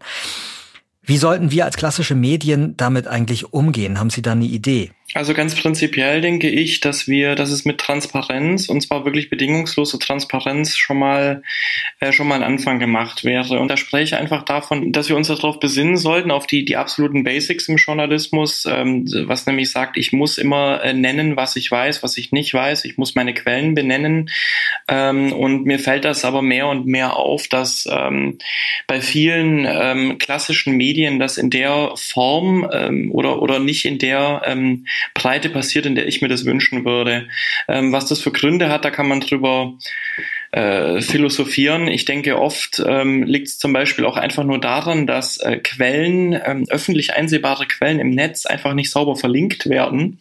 Wie 1.04 1.16
sollten 1.16 1.50
wir 1.50 1.64
als 1.64 1.76
klassische 1.76 2.14
Medien 2.14 2.76
damit 2.76 3.08
eigentlich 3.08 3.52
umgehen? 3.52 3.98
Haben 3.98 4.10
Sie 4.10 4.22
da 4.22 4.32
eine 4.32 4.44
Idee? 4.44 4.92
Also 5.14 5.34
ganz 5.34 5.54
prinzipiell 5.54 6.22
denke 6.22 6.48
ich, 6.48 6.80
dass 6.80 7.06
wir, 7.06 7.34
dass 7.34 7.50
es 7.50 7.66
mit 7.66 7.76
Transparenz 7.78 8.70
und 8.70 8.80
zwar 8.80 9.04
wirklich 9.04 9.28
bedingungslose 9.28 9.98
Transparenz 9.98 10.78
schon 10.78 10.98
mal 10.98 11.42
äh, 12.00 12.12
schon 12.12 12.28
mal 12.28 12.36
ein 12.36 12.42
Anfang 12.42 12.78
gemacht 12.78 13.22
wäre. 13.22 13.60
Und 13.60 13.68
da 13.68 13.76
spreche 13.76 14.04
ich 14.04 14.14
einfach 14.14 14.42
davon, 14.42 14.90
dass 14.90 15.10
wir 15.10 15.16
uns 15.16 15.28
darauf 15.28 15.60
besinnen 15.60 15.98
sollten 15.98 16.30
auf 16.30 16.46
die 16.46 16.64
die 16.64 16.78
absoluten 16.78 17.24
Basics 17.24 17.68
im 17.68 17.76
Journalismus, 17.76 18.64
ähm, 18.66 19.04
was 19.26 19.44
nämlich 19.44 19.70
sagt, 19.70 19.98
ich 19.98 20.12
muss 20.12 20.38
immer 20.38 20.82
äh, 20.82 20.94
nennen, 20.94 21.36
was 21.36 21.56
ich 21.56 21.70
weiß, 21.70 22.02
was 22.02 22.16
ich 22.16 22.32
nicht 22.32 22.54
weiß. 22.54 22.86
Ich 22.86 22.96
muss 22.96 23.14
meine 23.14 23.34
Quellen 23.34 23.74
benennen. 23.74 24.30
Ähm, 24.88 25.34
und 25.34 25.66
mir 25.66 25.78
fällt 25.78 26.06
das 26.06 26.24
aber 26.24 26.40
mehr 26.40 26.68
und 26.68 26.86
mehr 26.86 27.16
auf, 27.16 27.48
dass 27.48 27.86
ähm, 27.90 28.38
bei 28.86 29.02
vielen 29.02 29.66
ähm, 29.68 30.16
klassischen 30.16 30.74
Medien 30.78 31.18
das 31.18 31.36
in 31.36 31.50
der 31.50 31.92
Form 31.96 32.66
ähm, 32.72 33.12
oder 33.12 33.42
oder 33.42 33.58
nicht 33.58 33.84
in 33.84 33.98
der 33.98 34.40
ähm, 34.46 34.86
Breite 35.14 35.50
passiert, 35.50 35.86
in 35.86 35.94
der 35.94 36.06
ich 36.06 36.22
mir 36.22 36.28
das 36.28 36.44
wünschen 36.44 36.84
würde. 36.84 37.28
Ähm, 37.68 37.92
was 37.92 38.06
das 38.06 38.20
für 38.20 38.32
Gründe 38.32 38.68
hat, 38.68 38.84
da 38.84 38.90
kann 38.90 39.08
man 39.08 39.20
drüber 39.20 39.74
äh, 40.52 41.00
philosophieren. 41.00 41.88
Ich 41.88 42.04
denke, 42.04 42.38
oft 42.38 42.82
ähm, 42.86 43.22
liegt 43.22 43.48
es 43.48 43.58
zum 43.58 43.72
Beispiel 43.72 44.04
auch 44.04 44.18
einfach 44.18 44.44
nur 44.44 44.60
daran, 44.60 45.06
dass 45.06 45.38
äh, 45.38 45.56
Quellen, 45.56 46.38
ähm, 46.44 46.66
öffentlich 46.68 47.14
einsehbare 47.14 47.66
Quellen 47.66 47.98
im 47.98 48.10
Netz 48.10 48.44
einfach 48.44 48.74
nicht 48.74 48.90
sauber 48.90 49.16
verlinkt 49.16 49.70
werden, 49.70 50.18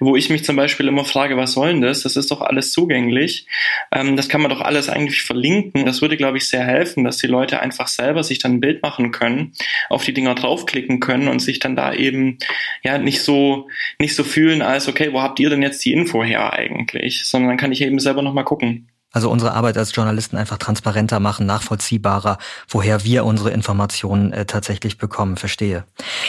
wo 0.00 0.16
ich 0.16 0.30
mich 0.30 0.44
zum 0.44 0.56
Beispiel 0.56 0.88
immer 0.88 1.04
frage, 1.04 1.36
was 1.36 1.52
soll 1.52 1.68
denn 1.68 1.80
das? 1.80 2.02
Das 2.02 2.16
ist 2.16 2.32
doch 2.32 2.40
alles 2.40 2.72
zugänglich. 2.72 3.46
Ähm, 3.92 4.16
das 4.16 4.28
kann 4.28 4.40
man 4.40 4.50
doch 4.50 4.62
alles 4.62 4.88
eigentlich 4.88 5.22
verlinken. 5.22 5.86
Das 5.86 6.02
würde, 6.02 6.16
glaube 6.16 6.38
ich, 6.38 6.48
sehr 6.48 6.64
helfen, 6.64 7.04
dass 7.04 7.18
die 7.18 7.28
Leute 7.28 7.60
einfach 7.60 7.86
selber 7.86 8.24
sich 8.24 8.40
dann 8.40 8.54
ein 8.54 8.60
Bild 8.60 8.82
machen 8.82 9.12
können, 9.12 9.52
auf 9.90 10.04
die 10.04 10.12
Dinger 10.12 10.34
draufklicken 10.34 10.98
können 10.98 11.28
und 11.28 11.38
sich 11.38 11.60
dann 11.60 11.76
da 11.76 11.94
eben 11.94 12.38
ja 12.82 12.98
nicht 12.98 13.22
so 13.22 13.68
nicht 14.00 14.16
so 14.16 14.24
fühlen 14.24 14.60
als 14.60 14.88
okay, 14.88 15.12
wo 15.12 15.22
habt 15.22 15.38
ihr 15.38 15.50
denn 15.50 15.62
jetzt 15.62 15.84
die 15.84 15.92
Info 15.92 16.24
her 16.24 16.52
eigentlich? 16.52 17.24
Sondern 17.24 17.50
dann 17.50 17.58
kann 17.58 17.70
ich 17.70 17.80
eben 17.82 18.00
selber 18.00 18.22
noch 18.22 18.34
mal 18.34 18.42
gucken. 18.42 18.88
Also 19.18 19.30
unsere 19.30 19.52
Arbeit 19.52 19.76
als 19.76 19.92
Journalisten 19.96 20.36
einfach 20.36 20.58
transparenter 20.58 21.18
machen, 21.18 21.44
nachvollziehbarer, 21.44 22.38
woher 22.68 23.02
wir 23.02 23.24
unsere 23.24 23.50
Informationen 23.50 24.32
äh, 24.32 24.44
tatsächlich 24.44 24.96
bekommen. 24.96 25.36
Verstehe. 25.36 25.82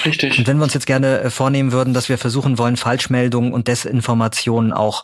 Richtig. 0.06 0.40
Und 0.40 0.48
wenn 0.48 0.58
wir 0.58 0.64
uns 0.64 0.74
jetzt 0.74 0.88
gerne 0.88 1.20
äh, 1.22 1.30
vornehmen 1.30 1.72
würden, 1.72 1.94
dass 1.94 2.10
wir 2.10 2.18
versuchen 2.18 2.58
wollen, 2.58 2.78
Falschmeldungen 2.78 3.54
und 3.54 3.68
Desinformationen 3.68 4.74
auch 4.74 5.04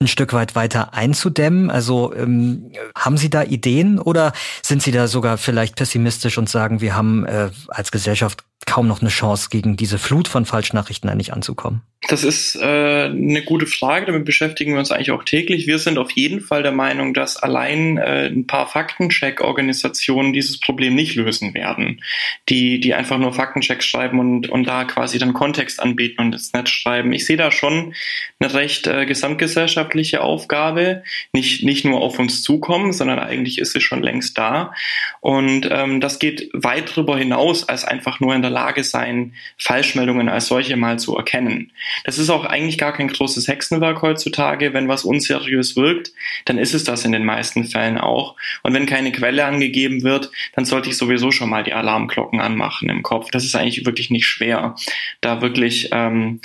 ein 0.00 0.08
Stück 0.08 0.32
weit 0.32 0.54
weiter 0.54 0.94
einzudämmen, 0.94 1.70
also 1.70 2.14
ähm, 2.14 2.72
haben 2.96 3.18
Sie 3.18 3.28
da 3.28 3.42
Ideen 3.42 3.98
oder 3.98 4.32
sind 4.62 4.82
Sie 4.82 4.90
da 4.90 5.06
sogar 5.06 5.36
vielleicht 5.36 5.76
pessimistisch 5.76 6.38
und 6.38 6.48
sagen, 6.48 6.80
wir 6.80 6.96
haben 6.96 7.26
äh, 7.26 7.50
als 7.68 7.90
Gesellschaft 7.90 8.44
kaum 8.64 8.88
noch 8.88 9.02
eine 9.02 9.10
Chance, 9.10 9.48
gegen 9.50 9.76
diese 9.76 9.98
Flut 9.98 10.26
von 10.26 10.46
Falschnachrichten 10.46 11.10
eigentlich 11.10 11.34
anzukommen? 11.34 11.82
Das 12.08 12.22
ist 12.22 12.54
äh, 12.54 12.60
eine 13.06 13.42
gute 13.42 13.66
Frage, 13.66 14.06
damit 14.06 14.24
beschäftigen 14.24 14.72
wir 14.72 14.78
uns 14.78 14.92
eigentlich 14.92 15.10
auch 15.10 15.24
täglich. 15.24 15.66
Wir 15.66 15.78
sind 15.78 15.98
auf 15.98 16.12
jeden 16.12 16.40
Fall 16.40 16.62
der 16.62 16.72
Meinung, 16.72 17.14
dass 17.14 17.36
allein 17.36 17.96
äh, 17.98 18.26
ein 18.26 18.46
paar 18.46 18.68
Faktencheck-Organisationen 18.68 20.32
dieses 20.32 20.60
Problem 20.60 20.94
nicht 20.94 21.16
lösen 21.16 21.52
werden, 21.54 22.02
die, 22.48 22.78
die 22.78 22.94
einfach 22.94 23.18
nur 23.18 23.32
Faktenchecks 23.32 23.86
schreiben 23.86 24.20
und, 24.20 24.48
und 24.48 24.68
da 24.68 24.84
quasi 24.84 25.18
dann 25.18 25.32
Kontext 25.32 25.80
anbieten 25.80 26.20
und 26.20 26.32
ins 26.32 26.52
Netz 26.52 26.70
schreiben. 26.70 27.12
Ich 27.12 27.26
sehe 27.26 27.36
da 27.36 27.50
schon 27.50 27.94
eine 28.38 28.54
recht 28.54 28.86
äh, 28.86 29.04
gesamtgesellschaftliche 29.04 30.20
Aufgabe, 30.20 31.02
nicht, 31.32 31.64
nicht 31.64 31.84
nur 31.84 32.00
auf 32.00 32.20
uns 32.20 32.44
zukommen, 32.44 32.92
sondern 32.92 33.18
eigentlich 33.18 33.58
ist 33.58 33.72
sie 33.72 33.80
schon 33.80 34.02
längst 34.02 34.38
da. 34.38 34.72
Und 35.20 35.68
ähm, 35.72 36.00
das 36.00 36.20
geht 36.20 36.50
weit 36.52 36.90
darüber 36.90 37.18
hinaus, 37.18 37.68
als 37.68 37.84
einfach 37.84 38.20
nur 38.20 38.32
in 38.32 38.42
der 38.42 38.50
Lage 38.52 38.84
sein, 38.84 39.34
Falschmeldungen 39.58 40.28
als 40.28 40.46
solche 40.46 40.76
mal 40.76 41.00
zu 41.00 41.16
erkennen. 41.16 41.72
Das 42.04 42.18
ist 42.18 42.30
auch 42.30 42.44
eigentlich 42.44 42.78
gar 42.78 42.92
kein 42.92 43.08
großes 43.08 43.48
Hexenwerk 43.48 44.02
heutzutage. 44.02 44.72
Wenn 44.72 44.88
was 44.88 45.04
unseriös 45.04 45.76
wirkt, 45.76 46.12
dann 46.44 46.58
ist 46.58 46.74
es 46.74 46.84
das 46.84 47.04
in 47.04 47.12
den 47.12 47.24
meisten 47.24 47.64
Fällen 47.64 47.98
auch. 47.98 48.36
Und 48.62 48.74
wenn 48.74 48.86
keine 48.86 49.12
Quelle 49.12 49.44
angegeben 49.44 50.02
wird, 50.02 50.30
dann 50.54 50.64
sollte 50.64 50.88
ich 50.88 50.96
sowieso 50.96 51.30
schon 51.30 51.50
mal 51.50 51.64
die 51.64 51.72
Alarmglocken 51.72 52.40
anmachen 52.40 52.88
im 52.88 53.02
Kopf. 53.02 53.30
Das 53.30 53.44
ist 53.44 53.54
eigentlich 53.54 53.84
wirklich 53.86 54.10
nicht 54.10 54.26
schwer, 54.26 54.74
da 55.20 55.40
wirklich 55.40 55.90
ähm, 55.92 56.40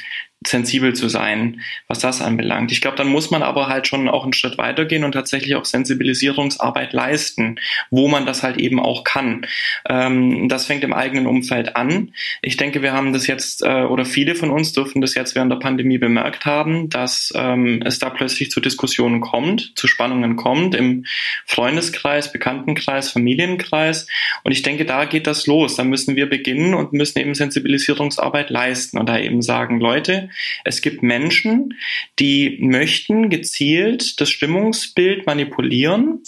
sensibel 0.45 0.93
zu 0.93 1.07
sein, 1.07 1.61
was 1.87 1.99
das 1.99 2.19
anbelangt. 2.19 2.71
Ich 2.71 2.81
glaube, 2.81 2.97
dann 2.97 3.07
muss 3.07 3.29
man 3.29 3.43
aber 3.43 3.67
halt 3.67 3.85
schon 3.87 4.09
auch 4.09 4.23
einen 4.23 4.33
Schritt 4.33 4.57
weitergehen 4.57 5.03
und 5.03 5.11
tatsächlich 5.11 5.55
auch 5.55 5.65
Sensibilisierungsarbeit 5.65 6.93
leisten, 6.93 7.59
wo 7.91 8.07
man 8.07 8.25
das 8.25 8.41
halt 8.41 8.57
eben 8.57 8.79
auch 8.79 9.03
kann. 9.03 9.45
Ähm, 9.87 10.49
das 10.49 10.65
fängt 10.65 10.83
im 10.83 10.93
eigenen 10.93 11.27
Umfeld 11.27 11.75
an. 11.75 12.13
Ich 12.41 12.57
denke, 12.57 12.81
wir 12.81 12.91
haben 12.91 13.13
das 13.13 13.27
jetzt, 13.27 13.61
äh, 13.61 13.83
oder 13.83 14.03
viele 14.03 14.33
von 14.33 14.49
uns 14.49 14.73
dürfen 14.73 15.01
das 15.01 15.13
jetzt 15.13 15.35
während 15.35 15.51
der 15.51 15.57
Pandemie 15.57 15.99
bemerkt 15.99 16.45
haben, 16.45 16.89
dass 16.89 17.31
ähm, 17.35 17.83
es 17.85 17.99
da 17.99 18.09
plötzlich 18.09 18.49
zu 18.49 18.61
Diskussionen 18.61 19.21
kommt, 19.21 19.73
zu 19.75 19.85
Spannungen 19.87 20.37
kommt 20.37 20.73
im 20.73 21.05
Freundeskreis, 21.45 22.31
Bekanntenkreis, 22.31 23.11
Familienkreis. 23.11 24.07
Und 24.43 24.53
ich 24.53 24.63
denke, 24.63 24.85
da 24.85 25.05
geht 25.05 25.27
das 25.27 25.45
los. 25.45 25.75
Da 25.75 25.83
müssen 25.83 26.15
wir 26.15 26.27
beginnen 26.27 26.73
und 26.73 26.93
müssen 26.93 27.19
eben 27.19 27.35
Sensibilisierungsarbeit 27.35 28.49
leisten 28.49 28.97
und 28.97 29.07
da 29.07 29.19
eben 29.19 29.43
sagen, 29.43 29.79
Leute, 29.79 30.30
es 30.63 30.81
gibt 30.81 31.03
Menschen, 31.03 31.75
die 32.19 32.57
möchten 32.61 33.29
gezielt 33.29 34.19
das 34.21 34.29
Stimmungsbild 34.29 35.25
manipulieren, 35.25 36.23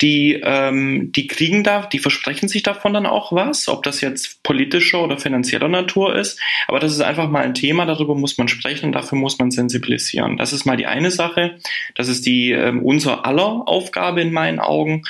die, 0.00 0.40
ähm, 0.42 1.12
die 1.12 1.26
kriegen 1.26 1.64
da, 1.64 1.86
die 1.86 1.98
versprechen 1.98 2.48
sich 2.48 2.62
davon 2.62 2.94
dann 2.94 3.06
auch 3.06 3.32
was, 3.32 3.68
ob 3.68 3.82
das 3.82 4.00
jetzt 4.00 4.42
politischer 4.42 5.02
oder 5.02 5.18
finanzieller 5.18 5.68
Natur 5.68 6.16
ist. 6.16 6.40
Aber 6.68 6.80
das 6.80 6.92
ist 6.92 7.00
einfach 7.00 7.28
mal 7.28 7.42
ein 7.42 7.54
Thema, 7.54 7.86
darüber 7.86 8.14
muss 8.14 8.38
man 8.38 8.48
sprechen 8.48 8.86
und 8.86 8.92
dafür 8.92 9.18
muss 9.18 9.38
man 9.38 9.50
sensibilisieren. 9.50 10.36
Das 10.36 10.52
ist 10.52 10.64
mal 10.64 10.76
die 10.76 10.86
eine 10.86 11.10
Sache. 11.10 11.58
Das 11.94 12.08
ist 12.08 12.26
die 12.26 12.52
ähm, 12.52 12.82
unser 12.82 13.24
aller 13.26 13.68
Aufgabe 13.68 14.20
in 14.20 14.32
meinen 14.32 14.60
Augen. 14.60 15.02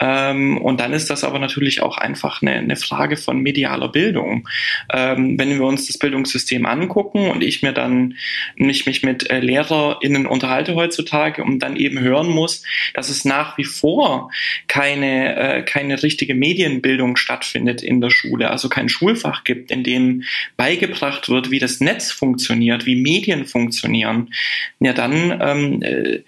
Ähm, 0.00 0.58
und 0.58 0.80
dann 0.80 0.92
ist 0.92 1.10
das 1.10 1.24
aber 1.24 1.38
natürlich 1.38 1.82
auch 1.82 1.98
einfach 1.98 2.42
eine, 2.42 2.52
eine 2.52 2.76
Frage 2.76 3.16
von 3.16 3.40
medialer 3.40 3.88
Bildung. 3.88 4.48
Ähm, 4.92 5.38
wenn 5.38 5.50
wir 5.50 5.66
uns 5.66 5.86
das 5.86 5.98
Bildungssystem 5.98 6.66
angucken 6.66 7.28
und 7.28 7.42
ich 7.42 7.62
mir 7.62 7.72
dann 7.72 8.14
mich, 8.56 8.86
mich 8.86 9.02
mit 9.02 9.28
äh, 9.30 9.40
LehrerInnen 9.40 10.26
unterhalte 10.26 10.74
heutzutage 10.74 11.42
und 11.42 11.60
dann 11.60 11.76
eben 11.76 11.98
hören 12.00 12.28
muss, 12.28 12.62
dass 12.94 13.08
es 13.08 13.24
nach 13.24 13.58
wie 13.58 13.64
vor 13.64 14.30
keine, 14.68 15.36
äh, 15.36 15.62
keine 15.62 16.02
richtige 16.02 16.34
Medienbildung 16.34 17.16
stattfindet 17.16 17.82
in 17.82 18.00
der 18.00 18.10
Schule, 18.10 18.50
also 18.50 18.68
kein 18.68 18.88
Schulfach 18.88 19.44
gibt, 19.44 19.70
in 19.70 19.82
dem 19.82 20.22
beigebracht 20.56 21.28
wird, 21.28 21.50
wie 21.50 21.58
das 21.58 21.80
Netz 21.80 22.12
funktioniert, 22.12 22.86
wie 22.86 22.96
Medien 22.96 23.46
funktionieren, 23.46 24.32
ja 24.80 24.92
dann 24.92 25.38
ähm, 25.40 25.82
äh, 25.82 26.20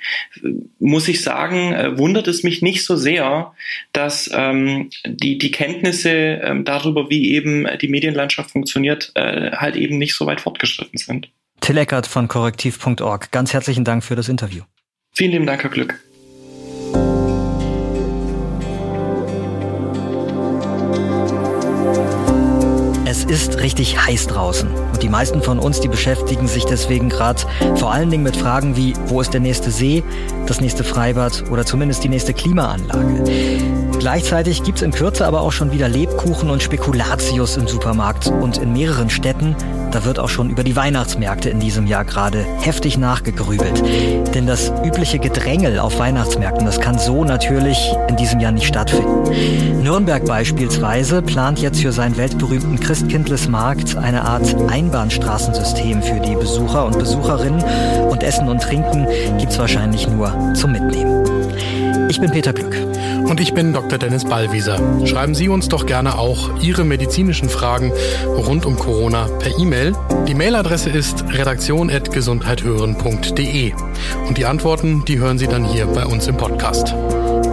muss 0.79 1.09
ich 1.09 1.23
sagen, 1.23 1.73
äh, 1.73 1.99
wundert 1.99 2.29
es 2.29 2.43
mich 2.43 2.63
nicht 2.63 2.85
so 2.85 2.97
sehr, 2.97 3.53
dass 3.93 4.31
ähm, 4.33 4.91
die, 5.07 5.39
die 5.39 5.51
Kenntnisse 5.51 6.11
ähm, 6.11 6.65
darüber, 6.65 7.11
wie 7.11 7.33
eben 7.33 7.67
die 7.81 7.89
Medienlandschaft 7.89 8.51
funktioniert, 8.51 9.13
äh, 9.15 9.53
halt 9.53 9.77
eben 9.77 9.99
nicht 9.99 10.15
so 10.15 10.27
weit 10.27 10.41
fortgeschritten 10.41 10.99
sind. 10.99 11.31
Till 11.61 11.77
Eckert 11.77 12.07
von 12.07 12.29
korrektiv.org, 12.29 13.31
ganz 13.31 13.53
herzlichen 13.53 13.85
Dank 13.85 14.03
für 14.03 14.17
das 14.17 14.29
Interview. 14.29 14.63
Vielen 15.13 15.33
lieben 15.33 15.47
Dank, 15.47 15.63
Herr 15.63 15.71
Glück. 15.71 16.01
Es 23.11 23.25
ist 23.25 23.59
richtig 23.59 23.99
heiß 24.07 24.29
draußen. 24.29 24.73
Und 24.73 25.03
die 25.03 25.09
meisten 25.09 25.43
von 25.43 25.59
uns, 25.59 25.81
die 25.81 25.89
beschäftigen 25.89 26.47
sich 26.47 26.65
deswegen 26.65 27.09
gerade 27.09 27.43
vor 27.75 27.93
allen 27.93 28.09
Dingen 28.09 28.23
mit 28.23 28.37
Fragen 28.37 28.77
wie, 28.77 28.95
wo 29.07 29.21
ist 29.21 29.35
der 29.35 29.41
nächste 29.41 29.73
See, 29.73 30.05
das 30.47 30.61
nächste 30.61 30.85
Freibad 30.85 31.51
oder 31.51 31.67
zumindest 31.67 32.05
die 32.05 32.09
nächste 32.09 32.33
Klimaanlage. 32.33 33.80
Gleichzeitig 34.01 34.63
gibt's 34.63 34.81
in 34.81 34.93
Kürze 34.93 35.27
aber 35.27 35.43
auch 35.43 35.53
schon 35.53 35.73
wieder 35.73 35.87
Lebkuchen 35.87 36.49
und 36.49 36.63
Spekulatius 36.63 37.59
im 37.59 37.69
Supermarkt. 37.69 38.29
Und 38.29 38.57
in 38.57 38.73
mehreren 38.73 39.11
Städten, 39.11 39.55
da 39.91 40.07
wird 40.07 40.19
auch 40.19 40.31
schon 40.31 40.49
über 40.49 40.65
die 40.65 40.75
Weihnachtsmärkte 40.75 41.51
in 41.51 41.61
diesem 41.61 41.87
Jahr 41.87 42.07
gerade 42.07 42.47
heftig 42.61 42.97
nachgegrübelt. 42.97 43.83
Denn 44.35 44.47
das 44.47 44.73
übliche 44.87 45.19
Gedrängel 45.19 45.79
auf 45.79 45.99
Weihnachtsmärkten, 45.99 46.65
das 46.65 46.81
kann 46.81 46.99
so 46.99 47.25
natürlich 47.25 47.93
in 48.09 48.17
diesem 48.17 48.41
Jahr 48.41 48.53
nicht 48.53 48.67
stattfinden. 48.67 49.83
Nürnberg 49.83 50.25
beispielsweise 50.25 51.21
plant 51.21 51.61
jetzt 51.61 51.83
für 51.83 51.93
seinen 51.93 52.17
weltberühmten 52.17 52.81
Christkindlesmarkt 52.81 53.99
eine 53.99 54.23
Art 54.23 54.57
Einbahnstraßensystem 54.67 56.03
für 56.03 56.21
die 56.21 56.37
Besucher 56.37 56.87
und 56.87 56.99
Besucherinnen. 56.99 57.63
Und 58.09 58.23
Essen 58.23 58.49
und 58.49 58.63
Trinken 58.63 59.07
gibt's 59.37 59.59
wahrscheinlich 59.59 60.09
nur 60.09 60.55
zum 60.55 60.73
Mitnehmen. 60.73 61.21
Ich 62.09 62.19
bin 62.19 62.31
Peter 62.31 62.55
Glück. 62.55 62.75
Und 63.31 63.39
ich 63.39 63.55
bin 63.55 63.73
Dr. 63.91 63.99
Dennis 63.99 64.25
Ballwieser. 64.25 64.79
Schreiben 65.05 65.35
Sie 65.35 65.49
uns 65.49 65.67
doch 65.67 65.85
gerne 65.85 66.17
auch 66.17 66.63
Ihre 66.63 66.85
medizinischen 66.85 67.49
Fragen 67.49 67.93
rund 68.25 68.65
um 68.65 68.77
Corona 68.77 69.27
per 69.41 69.59
E-Mail. 69.59 69.97
Die 70.29 70.37
Mailadresse 70.37 70.91
ist 70.91 71.25
redaktion.gesundheithören.de. 71.29 73.73
Und 74.29 74.39
die 74.39 74.47
Antworten, 74.47 75.05
die 75.07 75.19
hören 75.19 75.39
Sie 75.39 75.49
dann 75.49 75.65
hier 75.65 75.87
bei 75.87 76.07
uns 76.07 76.29
im 76.29 76.37
Podcast. 76.37 76.95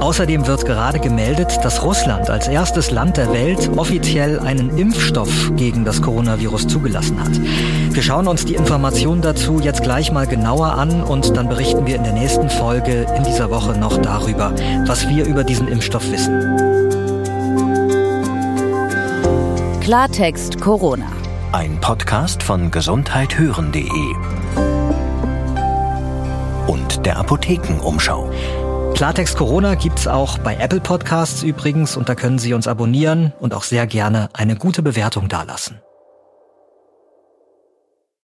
Außerdem 0.07 0.47
wird 0.47 0.65
gerade 0.65 1.01
gemeldet, 1.01 1.59
dass 1.63 1.83
Russland 1.83 2.29
als 2.29 2.47
erstes 2.47 2.91
Land 2.91 3.17
der 3.17 3.33
Welt 3.33 3.69
offiziell 3.75 4.39
einen 4.39 4.77
Impfstoff 4.77 5.51
gegen 5.57 5.83
das 5.83 6.01
Coronavirus 6.01 6.65
zugelassen 6.67 7.21
hat. 7.21 7.37
Wir 7.93 8.01
schauen 8.01 8.29
uns 8.29 8.45
die 8.45 8.55
Informationen 8.55 9.21
dazu 9.21 9.59
jetzt 9.59 9.83
gleich 9.83 10.13
mal 10.13 10.25
genauer 10.25 10.75
an 10.75 11.03
und 11.03 11.35
dann 11.35 11.49
berichten 11.49 11.85
wir 11.85 11.97
in 11.97 12.05
der 12.05 12.13
nächsten 12.13 12.49
Folge 12.49 13.05
in 13.17 13.25
dieser 13.25 13.49
Woche 13.49 13.77
noch 13.77 13.97
darüber, 13.97 14.55
was 14.85 15.09
wir 15.09 15.25
über 15.25 15.43
diesen 15.43 15.67
Impfstoff 15.67 16.09
wissen. 16.09 16.39
Klartext 19.81 20.61
Corona. 20.61 21.11
Ein 21.51 21.81
Podcast 21.81 22.43
von 22.43 22.71
gesundheithören.de 22.71 23.89
und 26.67 27.05
der 27.05 27.17
Apothekenumschau. 27.17 28.31
Klartext 28.97 29.37
Corona 29.37 29.75
gibt's 29.75 30.07
auch 30.07 30.39
bei 30.39 30.55
Apple 30.55 30.79
Podcasts 30.79 31.43
übrigens 31.43 31.95
und 31.97 32.09
da 32.09 32.15
können 32.15 32.39
Sie 32.39 32.55
uns 32.55 32.67
abonnieren 32.67 33.31
und 33.39 33.53
auch 33.53 33.61
sehr 33.61 33.85
gerne 33.85 34.27
eine 34.33 34.55
gute 34.55 34.81
Bewertung 34.81 35.29
dalassen. 35.29 35.79